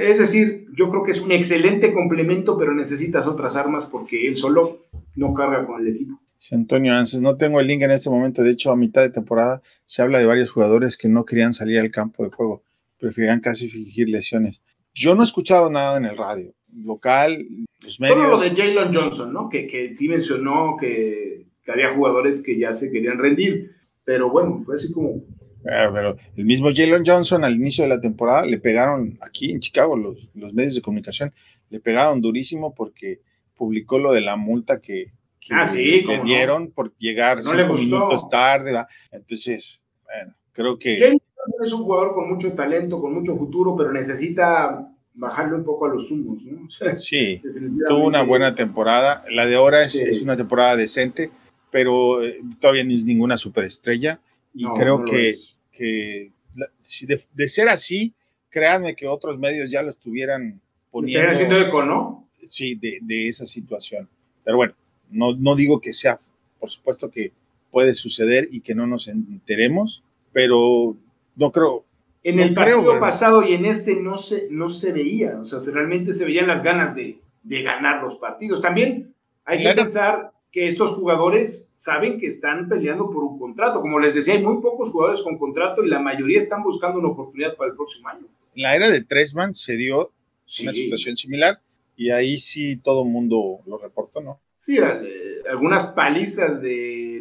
[0.00, 4.36] Es decir, yo creo que es un excelente complemento, pero necesitas otras armas porque él
[4.36, 6.18] solo no carga con el equipo.
[6.38, 8.42] Dice Antonio Anses, no tengo el link en este momento.
[8.42, 11.78] De hecho, a mitad de temporada se habla de varios jugadores que no querían salir
[11.78, 12.64] al campo de juego,
[12.98, 14.62] preferían casi fingir lesiones.
[14.94, 17.46] Yo no he escuchado nada en el radio local,
[17.80, 18.16] los medios.
[18.16, 19.48] Solo lo de Jalen Johnson, ¿no?
[19.48, 23.72] Que, que sí mencionó que, que había jugadores que ya se querían rendir.
[24.04, 25.22] Pero bueno, fue así como.
[25.62, 29.60] Pero, pero el mismo Jalen Johnson al inicio de la temporada le pegaron aquí en
[29.60, 31.32] Chicago, los, los medios de comunicación,
[31.70, 33.20] le pegaron durísimo porque
[33.54, 36.24] publicó lo de la multa que, que Ah, sí, le no.
[36.24, 38.72] dieron por llegar No cinco minutos tarde.
[38.72, 38.88] ¿va?
[39.12, 40.98] Entonces, bueno, creo que...
[40.98, 45.64] Jalen Johnson es un jugador con mucho talento, con mucho futuro, pero necesita bajarle un
[45.64, 46.64] poco a los humos, ¿no?
[46.66, 47.40] O sea, Sí,
[47.88, 49.24] tuvo una buena temporada.
[49.30, 50.02] La de ahora es, Sí.
[50.02, 51.30] es una temporada decente,
[51.70, 54.20] pero eh, todavía no es ninguna superestrella.
[54.54, 55.36] Y No, creo no que,
[55.72, 56.30] que
[56.78, 58.12] si de, de ser así,
[58.50, 62.28] créanme que otros medios ya lo estuvieran poniendo haciendo eco, ¿no?
[62.44, 64.08] sí, de, de esa situación.
[64.44, 64.74] Pero bueno,
[65.10, 66.18] no, no digo que sea
[66.58, 67.32] por supuesto que
[67.70, 70.96] puede suceder y que no nos enteremos, pero
[71.36, 71.84] no creo.
[72.24, 75.60] En no el partido pasado y en este no se, no se veía, o sea,
[75.60, 78.60] se- realmente se veían las ganas de, de ganar los partidos.
[78.62, 83.80] También hay que pensar que estos jugadores saben que están peleando por un contrato.
[83.80, 87.08] Como les decía, hay muy pocos jugadores con contrato y la mayoría están buscando una
[87.08, 88.26] oportunidad para el próximo año.
[88.54, 90.10] En la era de Tresman se dio
[90.44, 91.60] Sí, una situación similar
[91.96, 94.38] y ahí sí todo el mundo lo reportó, ¿no?
[94.54, 96.68] sí eh, algunas palizas de,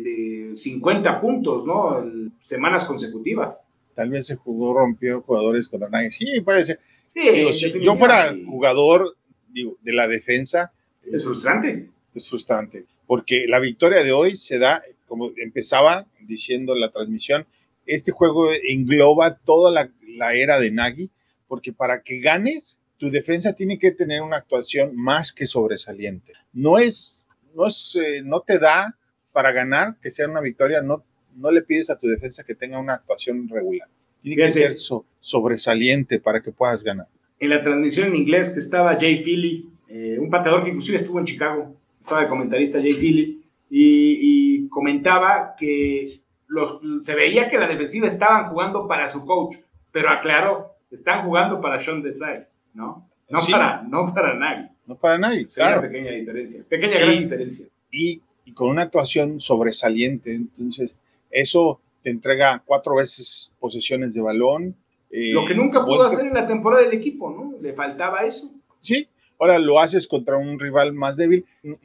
[0.04, 2.04] de 50 puntos, ¿no?
[2.42, 3.71] Semanas consecutivas.
[3.96, 6.12] Tal vez se jugó, rompió jugadores contra nadie.
[6.12, 6.80] Sí, puede ser.
[7.06, 8.44] Sí, Digo, si yo fuera sí.
[8.46, 9.18] jugador
[9.50, 10.72] digo, de la defensa,
[11.04, 11.90] Es frustrante.
[12.16, 17.46] es frustrante, porque la victoria de hoy se da, como empezaba diciendo la transmisión,
[17.86, 21.10] este juego engloba toda la, la era de Nagy,
[21.48, 26.34] porque para que ganes, tu defensa tiene que tener una actuación más que sobresaliente.
[26.54, 28.96] No es, no es, eh, no te da
[29.34, 31.04] para ganar que sea una victoria, no,
[31.36, 33.88] no le pides a tu defensa que tenga una actuación regular.
[34.22, 37.08] Tiene que ser so- sobresaliente para que puedas ganar.
[37.40, 41.18] en la transmisión en inglés que estaba Jay Philly, eh, un pateador que inclusive estuvo
[41.18, 47.58] en Chicago, estaba de comentarista Jay Philly, y, y comentaba que los, se veía que
[47.58, 49.56] la defensiva estaban jugando para su coach,
[49.92, 53.10] pero aclaró, están jugando para Sean Desai, ¿no?
[53.30, 53.52] No, Sí.
[53.52, 54.70] para, no para nadie.
[54.86, 55.82] No para nadie, una claro.
[55.82, 57.66] pequeña diferencia, pequeña gran diferencia.
[57.90, 60.34] y, y con una actuación sobresaliente.
[60.34, 60.96] Entonces,
[61.32, 64.76] eso te entrega cuatro veces posesiones de balón.
[65.12, 67.54] eh, Lo que nunca pudo hacer en la temporada del equipo, ¿no?
[67.62, 68.52] Le faltaba eso.
[68.80, 69.08] Sí,
[69.40, 71.78] ahora lo haces contra un rival más débil, no,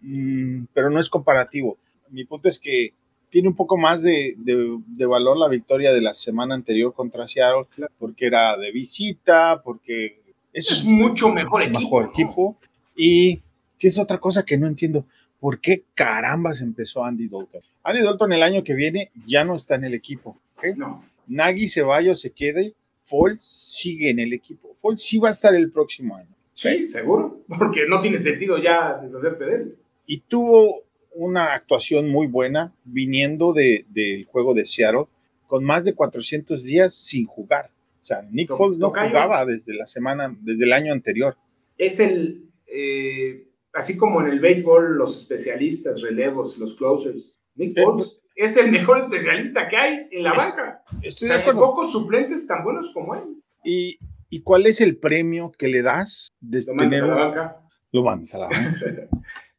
[0.00, 1.76] mm, pero no es comparativo.
[2.10, 2.92] Mi punto es que
[3.30, 7.26] tiene un poco más de, de- de valor la victoria de la semana anterior contra
[7.28, 7.92] Seattle, Claro.
[7.98, 10.18] porque era de visita, porque
[10.54, 11.78] eso Es mucho mejor equipo.
[11.80, 12.10] mejor ¿no?
[12.10, 12.56] equipo.
[12.96, 13.42] Y
[13.78, 15.04] que es otra cosa que no entiendo.
[15.40, 17.62] ¿Por qué carambas empezó Andy Dalton?
[17.84, 20.38] Andy Dalton el año que viene ya no está en el equipo.
[20.56, 20.76] ¿ok?
[20.76, 21.04] No.
[21.26, 24.74] Nagy Ceballos se quede, Foles sigue en el equipo.
[24.74, 26.28] Foles sí va a estar el próximo año.
[26.54, 29.76] Sí, seguro, porque no tiene sentido ya deshacerte de él.
[30.06, 30.82] Y tuvo
[31.14, 35.06] una actuación muy buena viniendo de- del juego de Seattle
[35.46, 37.70] con más de 400 días sin jugar.
[38.00, 41.36] O sea, Nick Foles no jugaba desde la semana, desde el año anterior.
[41.78, 47.36] es el, eh, así como en el béisbol, los especialistas, relevos, los closers.
[47.54, 50.82] Nick Foles es el mejor especialista que hay en la banca.
[50.92, 51.60] O Estoy sea, de hay acuerdo.
[51.70, 53.42] pocos suplentes tan buenos como él.
[53.64, 53.98] ¿Y,
[54.30, 57.56] y cuál es el premio que le das de Lo mandas tener a la banca.
[57.92, 59.08] Lo mandas a la banca.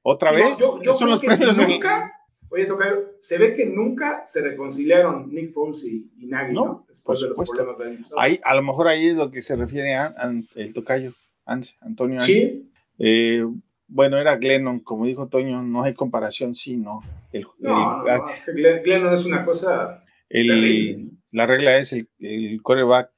[0.02, 0.58] ¿Otra Digo, vez?
[0.60, 2.14] Yo, yo son creo los que premios en- nunca,
[2.50, 6.66] oye, Tocayo, se ve que nunca se reconciliaron Nick Foles y, y Nagy, ¿no?
[6.66, 8.22] No, Después por de los problemas pasado.
[8.22, 11.14] Ahí, a lo mejor ahí es lo que se refiere a, a- el tocayo,
[11.46, 12.34] Antonio Anse.
[12.34, 13.46] Sí, Eh,
[13.90, 17.02] bueno, era Glennon, como dijo Toño, no hay comparación, sí, no.
[17.32, 17.76] El, no, el-
[18.08, 22.62] no, no, es que Glenn, Glennon es una cosa el- la regla es el, el
[22.62, 23.12] quarterback,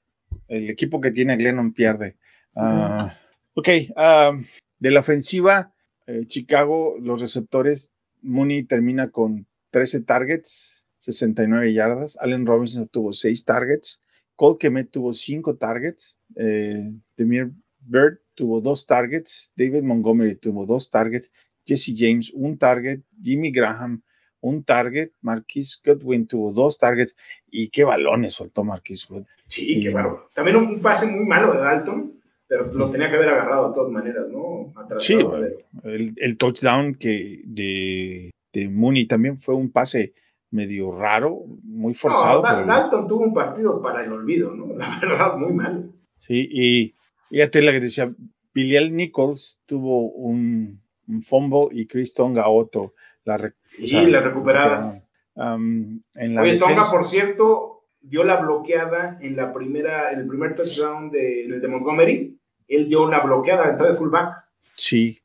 [0.48, 2.18] el equipo que tiene a Glennon pierde.
[2.56, 3.18] Ah,
[3.54, 4.38] ok, ah,
[4.80, 5.74] de la ofensiva,
[6.08, 13.46] eh, Chicago, los receptores, Mooney termina con 13 targets, 69 yardas, Allen Robinson tuvo 6
[13.46, 14.02] targets,
[14.36, 20.90] Cole Kemet tuvo 5 targets, eh, Demir Bird tuvo 2 targets, David Montgomery tuvo 2
[20.90, 21.32] targets,
[21.66, 24.02] Jesse James un target, Jimmy Graham
[24.44, 27.16] un target, Marquis Goodwin tuvo 2 targets,
[27.52, 29.28] y qué balones soltó Marquis Goodwin.
[29.46, 30.30] Sí, qué bárbaro.
[30.34, 32.14] También un, un pase muy malo de Dalton,
[32.48, 34.74] pero lo tenía que haber agarrado de todas maneras, ¿no?
[34.76, 40.14] Atrasado, Sí, pero- El, el touchdown que de, de Mooney también fue un pase
[40.50, 42.42] medio raro, muy forzado.
[42.42, 44.74] No, Da- pero- Dalton tuvo un partido para el olvido, ¿no?
[44.76, 45.84] La verdad, muy malo.
[46.18, 46.96] sí, y
[47.32, 48.14] fíjate la que decía,
[48.54, 52.94] Bilal Nichols tuvo un, un fumble y Chris Tonga otro.
[53.24, 55.08] La Sí, o sea, las recuperadas.
[55.36, 60.28] um, en la Oye, Tonga, por cierto, dio la bloqueada en la primera, en el
[60.28, 62.38] primer touchdown de, en el de Montgomery.
[62.68, 64.34] Él dio una bloqueada a entrada de fullback.
[64.76, 65.20] Sí,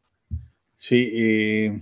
[0.75, 1.11] sí.
[1.15, 1.81] eh,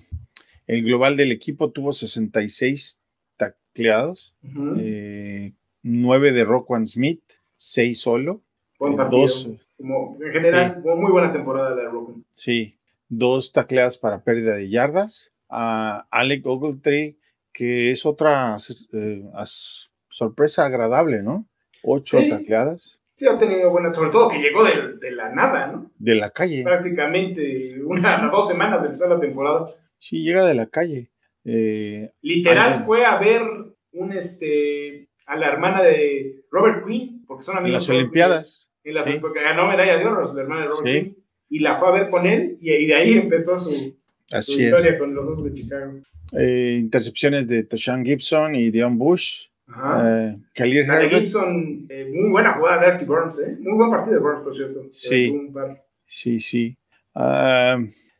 [0.67, 3.01] el global del equipo tuvo 66
[3.37, 4.77] tacleados, Ujú.
[4.79, 5.53] eh,
[5.83, 7.23] 9 de Rockwan Smith,
[7.57, 8.43] 6 solo.
[8.79, 9.21] Buen eh, partido.
[9.23, 12.25] dos- Como, en general, fue muy buena temporada de Rogan.
[12.33, 15.33] Sí, dos tacleadas para pérdida de yardas.
[15.49, 17.17] A Alec Ogletree,
[17.53, 18.57] que es otra
[18.93, 19.23] eh,
[20.09, 21.47] sorpresa agradable, ¿no?
[21.83, 22.29] Ocho Sí.
[22.31, 25.91] tacleadas Sí, ha tenido buena, sobre todo que llegó de, de la nada, ¿no?
[25.99, 26.65] de la calle.
[26.65, 29.73] Prácticamente una dos semanas de empezar la temporada.
[30.01, 31.11] Sí, llega de la calle.
[31.45, 33.43] Eh, Literal fue a ver
[33.93, 37.83] un este a la hermana de Robert Quinn, porque son en amigos.
[37.83, 38.73] las Robert Olimpiadas.
[38.93, 39.19] Las- sí.
[39.21, 40.93] porque ganó medalla de oro, la hermana de Robert Sí.
[41.03, 41.17] Quinn,
[41.49, 43.97] y la fue a ver con él, y, y de ahí empezó su,
[44.31, 44.67] Así su es.
[44.67, 45.93] historia con los Osos de Chicago.
[46.33, 49.47] Eh, intercepciones de Tashan Gibson y Dion Bush.
[49.67, 50.29] Ajá.
[50.33, 51.09] Eh, Khalil La de.
[51.11, 53.57] Gibson, eh, muy buena jugada de Artie Burns, ¿eh?
[53.61, 54.81] Muy buen partido de Burns, por cierto.
[54.89, 55.35] Sí.
[56.07, 56.77] Sí, sí.
[57.15, 57.79] Ah,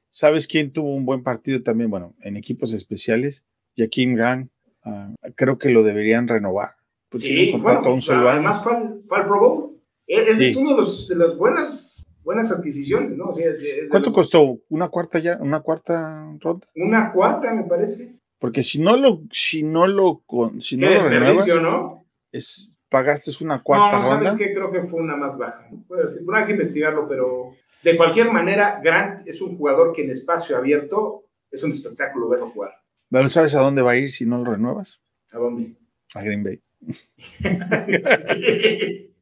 [0.09, 1.91] ¿Sabes quién tuvo un buen partido también?
[1.91, 3.45] Bueno, en equipos especiales,
[3.77, 4.51] Jaquim Grant.
[4.85, 6.77] ah, creo que lo deberían renovar.
[7.11, 8.29] Tiene Sí, bueno, un pues, solo año.
[8.31, 9.74] además fue al, fue al Pro Bowl.
[10.07, 10.45] E- Ese Sí.
[10.51, 13.27] es uno de, los, de las buenas, buenas adquisiciones, ¿no?
[13.27, 14.59] O sea, de- de ¿Cuánto los- costó?
[14.69, 15.39] ¿Una cuarta ya?
[15.41, 16.67] ¿Una cuarta ronda?
[16.77, 18.15] Una cuarta, me parece.
[18.39, 20.23] Porque si no lo, si no lo,
[20.61, 22.05] si no lo renuevas, ¿no?
[22.31, 24.31] es, pagaste una No, cuarta no, ronda.
[24.31, 25.67] sabes que creo que fue una más baja.
[25.71, 25.85] ¿no?
[25.89, 26.05] Bueno,
[26.37, 27.53] hay que investigarlo, pero
[27.83, 32.51] de cualquier manera, Grant es un jugador que en espacio abierto es un espectáculo verlo
[32.51, 32.73] jugar.
[33.11, 35.01] Pero ¿sabes a dónde va a ir si no lo renuevas?
[35.33, 35.75] ¿A dónde?
[36.15, 36.61] A Green Bay.
[38.01, 39.14] Sí.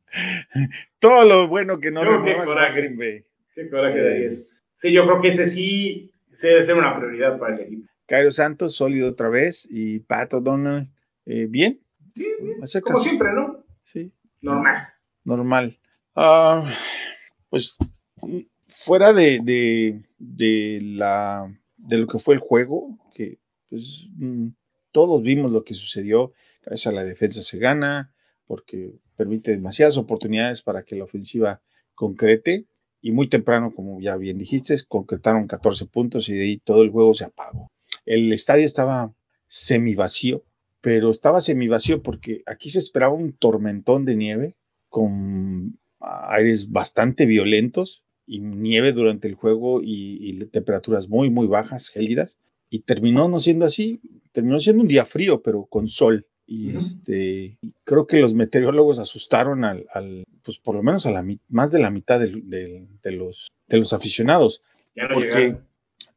[0.99, 2.81] Todo lo bueno que no a coraje.
[2.81, 3.25] Green Bay.
[3.55, 4.45] Qué coraje daría eso.
[4.75, 7.89] Sí, yo creo que ese sí sí debe ser una prioridad para el equipo.
[8.07, 9.67] Cairo Santos, sólido otra vez.
[9.71, 10.89] Y Pat O'Donnell,
[11.27, 11.79] eh, bien.
[12.15, 12.61] Sí, bien.
[12.83, 13.65] Como siempre, ¿no?
[13.83, 14.89] Sí, Normal.
[15.25, 15.79] normal.
[16.15, 16.71] Ah,
[17.49, 17.79] pues
[18.69, 23.39] fuera de, de, de la de lo que fue el juego, que
[23.69, 24.49] pues mm,
[24.93, 26.33] todos vimos lo que sucedió.
[26.65, 28.12] Gracias a la defensa se gana,
[28.47, 31.62] porque permite demasiadas oportunidades para que la ofensiva
[31.95, 32.66] concrete.
[33.01, 36.90] Y muy temprano, como ya bien dijiste, concretaron 14 puntos y de ahí todo el
[36.90, 37.72] juego se apagó.
[38.05, 39.12] El estadio estaba
[39.47, 40.45] semi vacío,
[40.80, 44.57] pero estaba semi vacío porque aquí se esperaba un tormentón de nieve
[44.88, 51.88] con aires bastante violentos y nieve durante el juego y, y temperaturas muy, muy bajas,
[51.88, 52.38] gélidas.
[52.70, 54.01] Y terminó no siendo así,
[54.32, 56.26] terminó siendo un día frío, pero con sol.
[56.47, 61.24] Y este, creo que los meteorólogos asustaron al, al, pues por lo menos a la
[61.49, 64.62] más de la mitad del- de, los, de los aficionados.
[64.95, 65.66] Ya no Porque llegaron.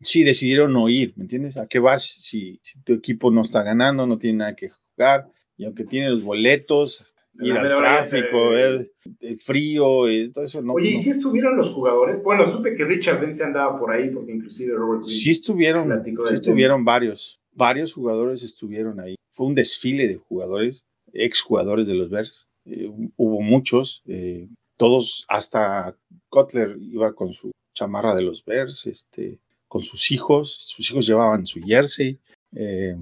[0.02, 1.58] sí decidieron no ir, ¿me entiendes?
[1.58, 5.30] ¿A qué vas si, si tu equipo no está ganando, no tiene nada que jugar?
[5.58, 10.62] Y aunque tiene los boletos, ir al tráfico, te- el, el frío, eh, todo eso
[10.62, 10.74] no.
[10.74, 11.00] Oye, ¿y no.
[11.00, 12.22] si estuvieron los jugadores?
[12.24, 15.06] Bueno, supe que Richard Vance andaba por ahí, porque inclusive Robert.
[15.06, 19.16] Sí estuvieron, sí estuvieron varios, varios jugadores estuvieron ahí.
[19.36, 22.48] Fue un desfile de jugadores, exjugadores de los Bears.
[22.66, 25.96] Eh, hubo muchos, eh, todos, hasta
[26.30, 31.46] Cutler iba con su chamarra de los Bears, este, con sus hijos, sus hijos llevaban
[31.46, 32.20] su jersey.
[32.56, 32.96] eh,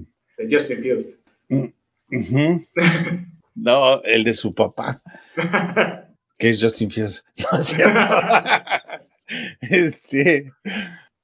[0.50, 1.22] Justin Fields.
[1.48, 2.64] ujú.
[3.56, 5.00] No, el de su papá,
[6.38, 7.24] que es Justin Fields.
[7.52, 8.00] No cierto.
[9.60, 10.52] este,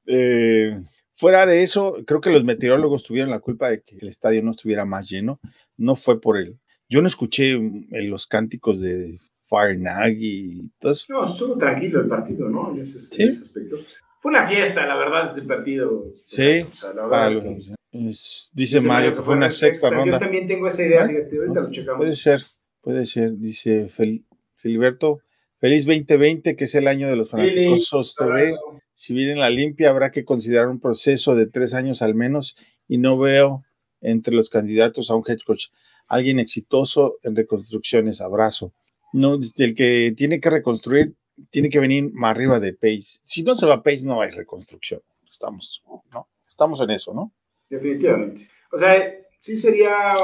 [0.06, 0.80] eh,
[1.20, 4.50] fuera de eso, creo que los meteorólogos tuvieron la culpa de que el estadio no
[4.50, 5.38] estuviera más lleno.
[5.76, 6.58] No fue por él.
[6.88, 11.04] Yo no escuché mm, los cánticos de Fire Nagy y todo eso.
[11.10, 12.72] No, estuvo tranquilo el partido, ¿no?
[12.72, 13.22] En ese, Sí.
[13.22, 13.76] en ese aspecto.
[14.18, 16.04] Fue una fiesta, la verdad, este partido.
[16.24, 19.50] Sí, O sea, la verdad Para es los- que- es- dice, Mario que fue una
[19.50, 20.18] sexta Yo ronda.
[20.18, 21.98] también tengo esa idea, fíjate, ahorita lo checamos.
[21.98, 22.40] Puede ser,
[22.80, 24.24] puede ser, dice Fel-
[24.56, 25.20] Filiberto.
[25.58, 28.24] Feliz 2020, que es el año de los fanáticos TV.
[28.30, 28.79] abrazo.
[29.00, 32.54] Si viene la limpia, habrá que considerar un proceso de tres años al menos
[32.86, 33.64] y no veo
[34.02, 35.68] entre los candidatos a un head coach
[36.06, 38.20] alguien exitoso en reconstrucciones.
[38.20, 38.74] Abrazo.
[39.14, 41.14] No, el que tiene que reconstruir
[41.48, 43.20] tiene que venir más arriba de Pace.
[43.22, 45.00] Si no se va Pace, no hay reconstrucción.
[45.32, 45.82] Estamos,
[46.12, 46.28] ¿no?
[46.46, 47.32] Estamos en eso, ¿no?
[47.70, 48.50] Definitivamente.
[48.70, 50.14] O sea, sí sería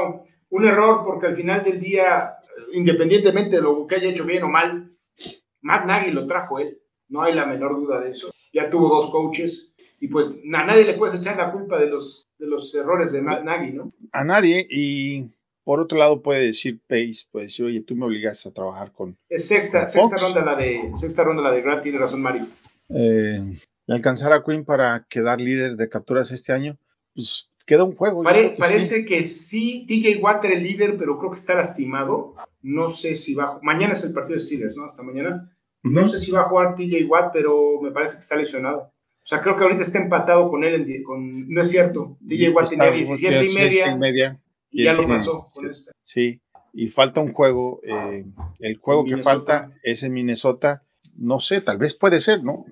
[0.51, 2.35] un error porque al final del día,
[2.73, 4.95] independientemente de lo que haya hecho bien o mal,
[5.61, 6.79] Matt Nagy lo trajo él.
[7.09, 8.29] No hay la menor duda de eso.
[8.53, 12.27] Ya tuvo dos coaches y pues a nadie le puedes echar la culpa de los,
[12.37, 13.89] de los errores de Matt Nagy, ¿no?
[14.11, 14.65] A nadie.
[14.69, 15.25] Y
[15.63, 19.17] por otro lado puede decir Pace, puede decir, oye, tú me obligas a trabajar con
[19.29, 22.47] Es sexta, Con sexta ronda la de sexta ronda la de Grant, tiene razón Mario.
[22.89, 23.41] eh,
[23.87, 26.77] alcanzar a Quinn para quedar líder de capturas este año,
[27.13, 28.21] pues queda un juego.
[28.23, 29.05] Pare- que parece sí.
[29.05, 32.35] que sí, TJ Watt era el líder, pero creo que está lastimado.
[32.61, 34.85] No sé si va ju- Mañana es el partido de Steelers, ¿no?
[34.85, 35.51] Hasta mañana.
[35.83, 38.79] No sé si va a jugar TJ Watt, pero me parece que está lesionado.
[38.79, 40.89] O sea, creo que ahorita está empatado con él.
[40.89, 42.17] en con, no es cierto.
[42.27, 44.39] TJ Watt Está- tenía 17 y 17 media y media,
[44.71, 45.53] y ya lo pasó 17.
[45.61, 45.91] con este.
[46.03, 46.41] Sí,
[46.73, 47.79] y falta un juego.
[47.83, 48.25] eh,
[48.59, 50.83] el juego que falta es en Minnesota.
[51.15, 52.65] No sé, tal vez puede ser, ¿no?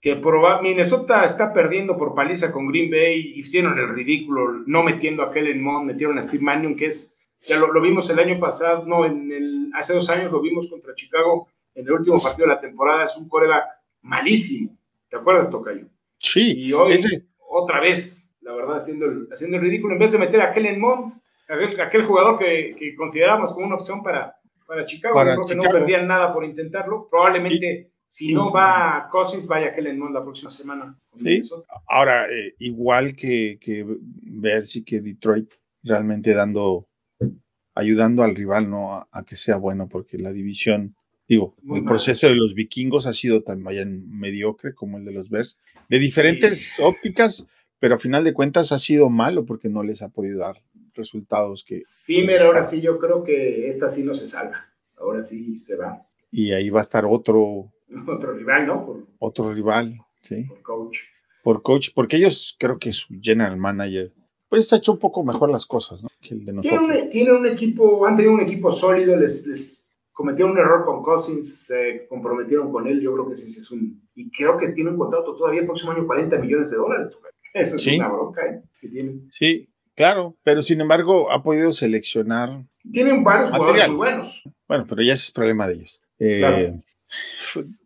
[0.00, 3.32] Que proba- Minnesota está perdiendo por paliza con Green Bay.
[3.36, 7.16] Hicieron el ridículo no metiendo a Kellen Mond, metieron a Steve Mannion, que es.
[7.46, 10.68] Ya lo, lo vimos el año pasado, no, en el, hace dos años lo vimos
[10.68, 13.04] contra Chicago en el último partido de la temporada.
[13.04, 13.66] Es un coreback
[14.02, 14.76] malísimo.
[15.08, 15.86] ¿Te acuerdas, Tocayo?
[16.18, 20.12] Sí, Y hoy, ese- otra vez, la verdad, haciendo el, haciendo el ridículo, en vez
[20.12, 21.12] de meter a Kellen Mond,
[21.48, 25.54] aquel, aquel jugador que, que consideramos como una opción para, para Chicago, Para creo que
[25.54, 27.08] no perdían nada por intentarlo.
[27.10, 30.98] Probablemente Si no va Cousins, vaya Kellen Mond la próxima semana.
[31.18, 31.42] Sí.
[31.88, 33.84] Ahora, eh, igual que, que
[34.22, 35.50] ver si que Detroit
[35.82, 36.86] realmente dando,
[37.74, 38.94] ayudando al rival, ¿no?
[38.94, 40.94] A, a que sea bueno, porque la división,
[41.32, 41.92] digo, Muy el mal.
[41.92, 45.58] proceso de los vikingos ha sido también mediocre como el de los Bears,
[45.88, 47.46] de diferentes ópticas,
[47.78, 50.62] pero a final de cuentas ha sido malo porque no les ha podido dar
[50.94, 51.80] resultados que...
[51.80, 54.66] Zimmer, ahora sí, yo creo que esta sí no se salva.
[54.98, 56.06] Ahora sí se va.
[56.30, 57.72] Y ahí va a estar otro,
[58.06, 58.86] Otro rival, ¿no?
[58.86, 60.44] Por, otro rival, ¿sí?
[60.44, 60.98] por coach.
[61.42, 64.12] Por coach, porque ellos creo que su general manager,
[64.48, 66.08] pues ha hecho un poco mejor las cosas, ¿no?
[66.20, 67.02] Que el de Tienen nosotros.
[67.02, 69.81] un, tienen un equipo, han tenido un equipo sólido, les, les
[70.12, 73.70] cometieron un error con Cousins, se comprometieron con él, yo creo que sí, sí es
[73.70, 74.02] un...
[74.14, 77.18] Y creo que tiene un contrato todavía el próximo año 40 millones de dólares.
[77.54, 77.96] Eso es Sí.
[77.96, 78.62] una bronca, ¿eh?
[78.80, 79.28] Que tienen.
[79.30, 83.90] Sí, claro, pero sin embargo ha podido seleccionar Tienen varios jugadores Material.
[83.90, 84.42] muy buenos.
[84.68, 86.00] Bueno, pero ya ese es problema de ellos.
[86.18, 86.80] Eh, Claro.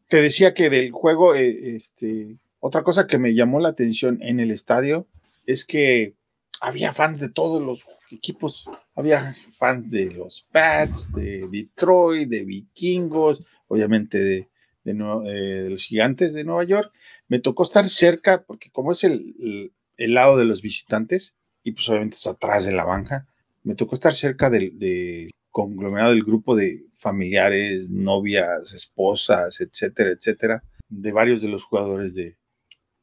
[0.08, 4.38] Te decía que del juego, eh, este, otra cosa que me llamó la atención en
[4.40, 5.06] el estadio
[5.46, 6.14] es que
[6.61, 8.68] había fans de todos los equipos.
[8.94, 14.48] Había fans de los Pats, de Detroit, de Vikingos, obviamente de,
[14.84, 16.92] eh, los Gigantes de Nueva York.
[17.28, 21.34] Me tocó estar cerca, porque como es el, lado de los visitantes,
[21.64, 23.26] y pues obviamente es atrás de la banca,
[23.64, 30.62] me tocó estar cerca del, del conglomerado del grupo de familiares, novias, esposas, etcétera, etcétera,
[30.88, 32.36] de varios de los jugadores de,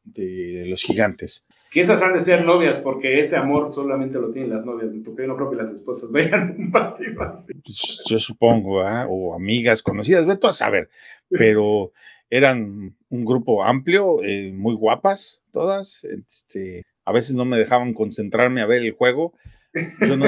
[0.04, 1.44] de los gigantes.
[1.74, 5.24] Que esas han de ser novias, porque ese amor solamente lo tienen las novias, porque
[5.24, 7.52] yo no creo que las esposas vayan a un partido así.
[7.54, 9.08] Pues, yo supongo, ¿ah?
[9.10, 10.90] o amigas conocidas, ve tú a saber,
[11.30, 11.92] pero
[12.30, 18.62] eran un grupo amplio, eh, muy guapas todas, este, a veces no me dejaban concentrarme
[18.62, 19.34] a ver el juego.
[20.00, 20.26] Yo, no,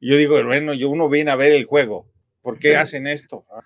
[0.00, 2.06] yo digo, bueno, yo uno viene a ver el juego,
[2.42, 3.44] ¿por qué hacen esto?
[3.52, 3.62] ah?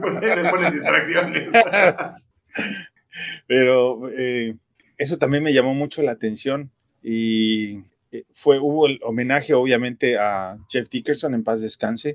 [0.00, 1.52] porque le ponen distracciones.
[3.46, 4.56] Pero eh,
[4.98, 6.70] eso también me llamó mucho la atención
[7.02, 7.78] y
[8.12, 12.14] eh, fue, hubo el homenaje obviamente a Jeff Dickerson, en paz descanse,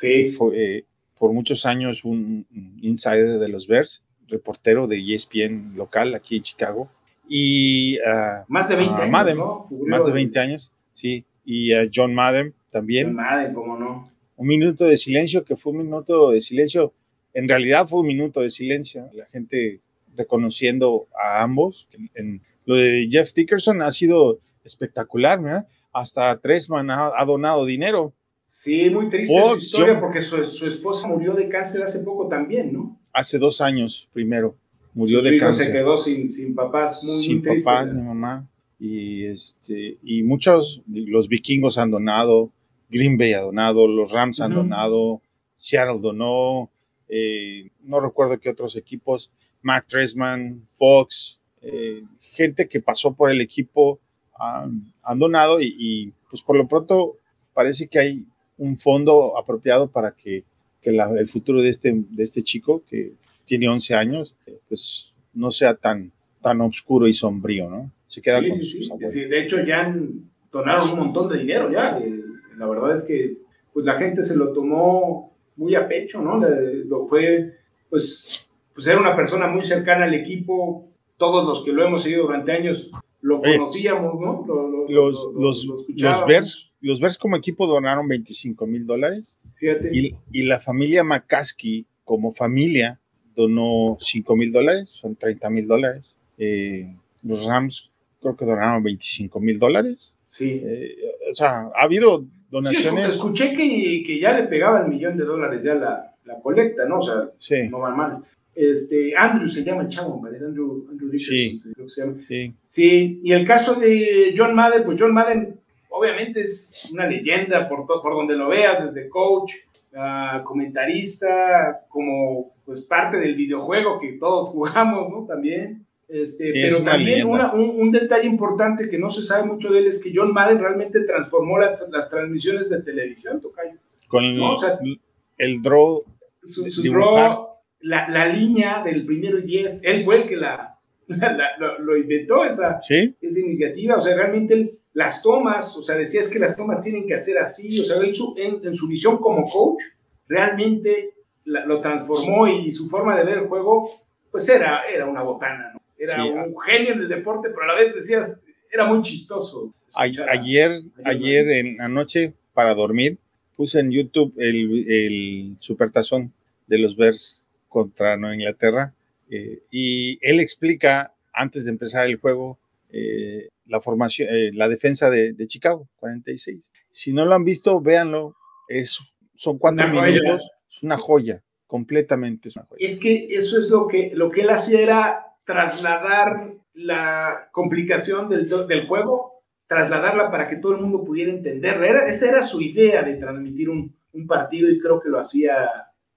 [0.00, 0.84] que Sí, fue eh,
[1.18, 2.46] por muchos años un,
[2.82, 6.90] insider de los Bears, reportero de ESPN local aquí en Chicago.
[7.28, 9.66] Y ah, más de 20 Ah, años, Madden, ¿no?
[9.68, 11.24] Cubrió más de el- 20 años, sí.
[11.44, 13.08] Y a John Madden también.
[13.08, 14.10] el Madden, cómo no.
[14.36, 16.92] Un minuto de silencio, que fue un minuto de silencio.
[17.32, 19.08] En realidad fue un minuto de silencio.
[19.12, 19.80] La gente
[20.16, 21.88] reconociendo a ambos.
[22.14, 25.68] En, lo de Jeff Dickerson ha sido espectacular, ¿verdad?
[25.92, 28.12] Hasta Tresman ha, ha donado dinero.
[28.44, 32.28] Sí, muy triste Fox, su historia, porque su, su esposa murió de cáncer hace poco
[32.28, 32.98] también, ¿no?
[33.12, 34.56] Hace dos años primero.
[34.92, 35.66] Murió de cáncer.
[35.66, 37.70] se quedó sin, sin papás, muy, sin muy triste.
[37.70, 38.48] papás ni mamá
[38.78, 42.52] y este y muchos los vikingos han donado
[42.90, 45.22] Green Bay ha donado los Rams han donado
[45.54, 46.70] Seattle donó
[47.08, 49.30] eh, no recuerdo qué otros equipos
[49.64, 53.98] Mac Tresman Fox eh, gente que pasó por el equipo
[54.38, 57.16] han, han donado y, y, pues por lo pronto
[57.54, 58.24] parece que hay
[58.58, 60.44] un fondo apropiado para que,
[60.80, 63.14] que la- el futuro de este, de este chico que
[63.46, 64.36] tiene 11 años
[64.68, 66.12] pues no sea tan
[66.42, 67.90] tan oscuro y sombrío, ¿no?
[68.06, 69.24] Se queda Sí, con sí, sus sí.
[69.24, 71.98] De hecho, ya han- donaron un montón de dinero ya.
[71.98, 72.20] eh,
[72.58, 73.38] La verdad es que
[73.72, 76.38] pues la gente se lo tomó muy a pecho, ¿no?
[76.38, 77.54] Le- lo fue,
[77.88, 78.43] pues,
[78.74, 80.88] pues era una persona muy cercana al equipo.
[81.16, 82.90] Todos los que lo hemos seguido durante años
[83.22, 84.44] lo conocíamos, ¿no?
[84.46, 86.26] Lo- lo- Los, lo- lo- los, lo los.
[86.26, 89.90] Bears, los Bears como equipo donaron 25 mil dólares Fíjate.
[89.92, 93.00] y, y la familia McCaskey como familia
[93.34, 96.14] donó 5 mil dólares, son 30 mil dólares.
[96.38, 100.12] Eh, los Rams creo que donaron 25 mil dólares.
[100.26, 100.60] sí.
[100.64, 100.96] Eh,
[101.30, 103.08] o sea, ha habido Sí, donaciones.
[103.14, 106.98] escuché que, que ya le pegaba el millón de dólares ya la, la colecta, ¿no?
[106.98, 108.22] O sea, Sí, no van mal.
[108.54, 110.38] Este, Andrew se llama el chavo, ¿vale?
[110.38, 111.72] Andrew, Andrew Dickerson, Sí.
[111.74, 112.16] creo que se llama.
[112.28, 115.58] sí, Sí, y el caso de John Madden, pues John Madden
[115.90, 119.52] obviamente es una leyenda por, por donde lo veas, desde coach,
[119.96, 125.24] a comentarista, como pues parte del videojuego que todos jugamos, ¿no?
[125.26, 125.84] También.
[126.08, 129.78] Este, Sí, pero también una- un, un detalle importante que no se sabe mucho de
[129.80, 133.78] él es que John Madden realmente transformó la- las transmisiones de televisión, Tocayo.
[134.08, 135.00] con No, o sea- el,
[135.38, 136.04] el draw.
[136.42, 137.53] Su, draw,
[137.84, 140.78] la, la línea del primero y diez, él fue el que la,
[141.08, 145.82] la- lo, lo inventó, esa, Sí, esa iniciativa, o sea, realmente él, las tomas, o
[145.82, 148.64] sea, decía es que las tomas tienen que hacer así, o sea, él su- en,
[148.66, 149.82] en su visión como coach,
[150.28, 151.10] realmente
[151.44, 153.90] la- lo transformó y su forma de ver el juego,
[154.30, 155.80] pues era, era una botana, ¿no?
[155.98, 159.72] Era Sí, un genio del deporte, pero a la vez decías, era muy chistoso.
[159.94, 161.66] Ayer, ayer Madden.
[161.66, 163.18] en la noche, para dormir,
[163.56, 166.32] puse en YouTube el, el supertazón
[166.66, 167.43] de los Bears
[167.74, 168.94] contra Nueva Inglaterra
[169.30, 172.58] Eh, y él explica, antes de empezar el juego,
[172.90, 176.70] eh, la formación, eh, la defensa de, de, Chicago, 46.
[176.90, 178.36] Si no lo han visto, véanlo.
[178.68, 178.98] Es,
[179.34, 180.52] son cuatro Una minutos, joya.
[180.70, 182.86] es una joya, completamente es una joya.
[182.86, 188.48] Es que eso es lo que, lo que él hacía era trasladar la complicación del,
[188.68, 191.86] del juego, trasladarla para que todo el mundo pudiera entenderla.
[191.86, 195.54] Era, esa era su idea de transmitir un, un partido y creo que lo hacía,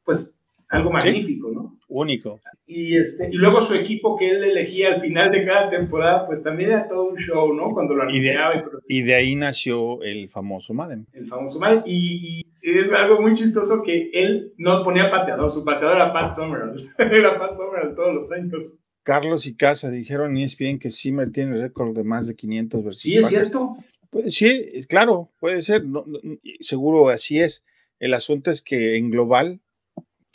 [0.04, 0.37] pues,
[0.70, 1.52] algo magnífico.
[1.52, 1.78] ¿no?
[1.90, 2.40] Único.
[2.66, 6.44] Y, este, y luego su equipo que él elegía al final de cada temporada, pues
[6.44, 7.72] también era todo un show, ¿no?
[7.74, 8.56] Cuando lo Y de- anunciaba
[8.88, 11.08] y, Y de ahí nació el famoso Madden.
[11.14, 11.84] el famoso mal.
[11.86, 16.34] Y, y es algo muy chistoso que él no ponía pateador, su pateador era Pat
[16.34, 16.76] Summerall.
[16.98, 18.80] era Pat Summerall todos los años.
[19.04, 23.02] Carlos y Casa dijeron en ESPN que Zimmer tiene récord de más de 500 versus
[23.02, 23.78] Sí, es cierto.
[24.10, 26.20] Pues sí, es claro, puede ser, no- no-
[26.60, 27.64] seguro así es.
[28.00, 29.62] El asunto es que en global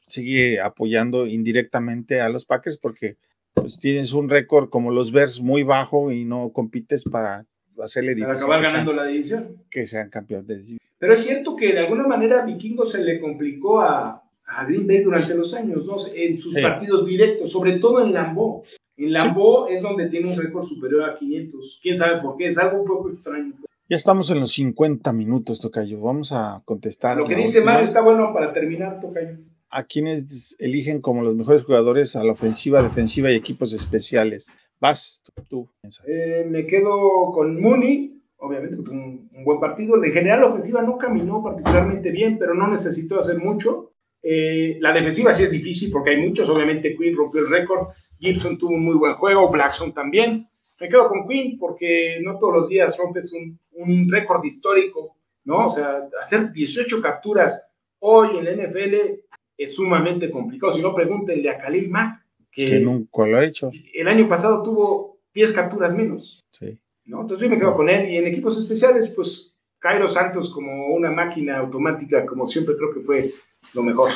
[0.07, 3.17] sigue apoyando indirectamente a los Packers porque
[3.55, 7.45] pues, tienes un récord como los Bears muy bajo y no compites para
[7.83, 9.57] hacerle Para acabar que sean, ganando la división.
[9.71, 10.79] que sean campeones de división.
[10.99, 15.03] Pero es cierto que de alguna manera Vikingo se le complicó a, a Green Bay
[15.03, 15.97] durante los años, ¿no?
[16.15, 16.63] En sus Sí.
[16.63, 18.63] partidos directos, sobre todo en Lambeau.
[18.97, 21.81] En Lambeau es donde tiene un récord superior a 500.
[21.83, 22.47] ¿Quién sabe por qué?
[22.47, 23.55] Es algo un poco extraño.
[23.89, 26.01] Ya estamos en los 50 minutos, Tocayo.
[26.01, 27.17] Vamos a contestar.
[27.17, 27.73] Lo que dice última.
[27.73, 29.39] Mario está bueno para terminar, Tocayo.
[29.73, 34.47] A quienes eligen como los mejores jugadores a la ofensiva, defensiva y equipos especiales.
[34.79, 35.71] Vas tú.
[36.07, 40.03] Eh, me quedo con Mooney, obviamente, porque un, un buen partido.
[40.03, 43.93] En general, la ofensiva no caminó particularmente bien, pero no necesitó hacer mucho.
[44.23, 46.51] Eh, la defensiva sí es difícil porque hay muchos.
[46.51, 47.89] Obviamente, Quinn rompió el récord.
[48.19, 49.51] Gibson tuvo un muy buen juego.
[49.51, 50.49] Blackson también.
[50.79, 55.67] Me quedo con Quinn porque no todos los días rompes un, un récord histórico, ¿no?
[55.67, 59.22] O sea, hacer 18 capturas hoy en la NFL
[59.63, 60.75] es sumamente complicado.
[60.75, 63.71] Si no, pregúntenle a Khalil Mack, que, que nunca lo ha hecho.
[63.95, 66.41] el año pasado tuvo 10 capturas menos.
[66.53, 66.79] Sí.
[67.05, 67.23] ¿no?
[67.23, 68.11] Entonces yo me quedo con él.
[68.11, 73.01] Y en equipos especiales, pues Cairo Santos como una máquina automática, como siempre creo que
[73.01, 73.33] fue
[73.75, 74.11] lo mejor.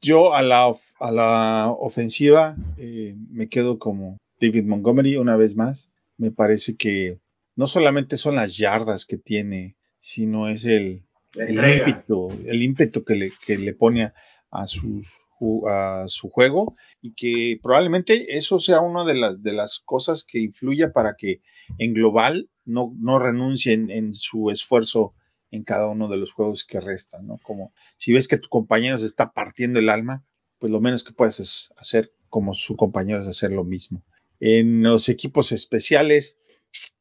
[0.00, 5.90] Yo a la, a la ofensiva eh, me quedo como David Montgomery una vez más.
[6.16, 7.18] Me parece que
[7.56, 11.02] no solamente son las yardas que tiene, sino es el,
[11.36, 14.14] el ímpetu, el ímpetu que le, que le pone a,
[14.50, 20.38] a su juego y que probablemente eso sea una de las, de las cosas que
[20.40, 21.42] influya para que
[21.78, 25.14] en global no, no renuncien en su esfuerzo
[25.50, 27.38] en cada uno de los juegos que restan, ¿no?
[27.42, 30.24] Como si ves que tu compañero se está partiendo el alma,
[30.58, 34.04] pues lo menos que puedes es hacer como su compañero es hacer lo mismo.
[34.40, 36.36] En los equipos especiales,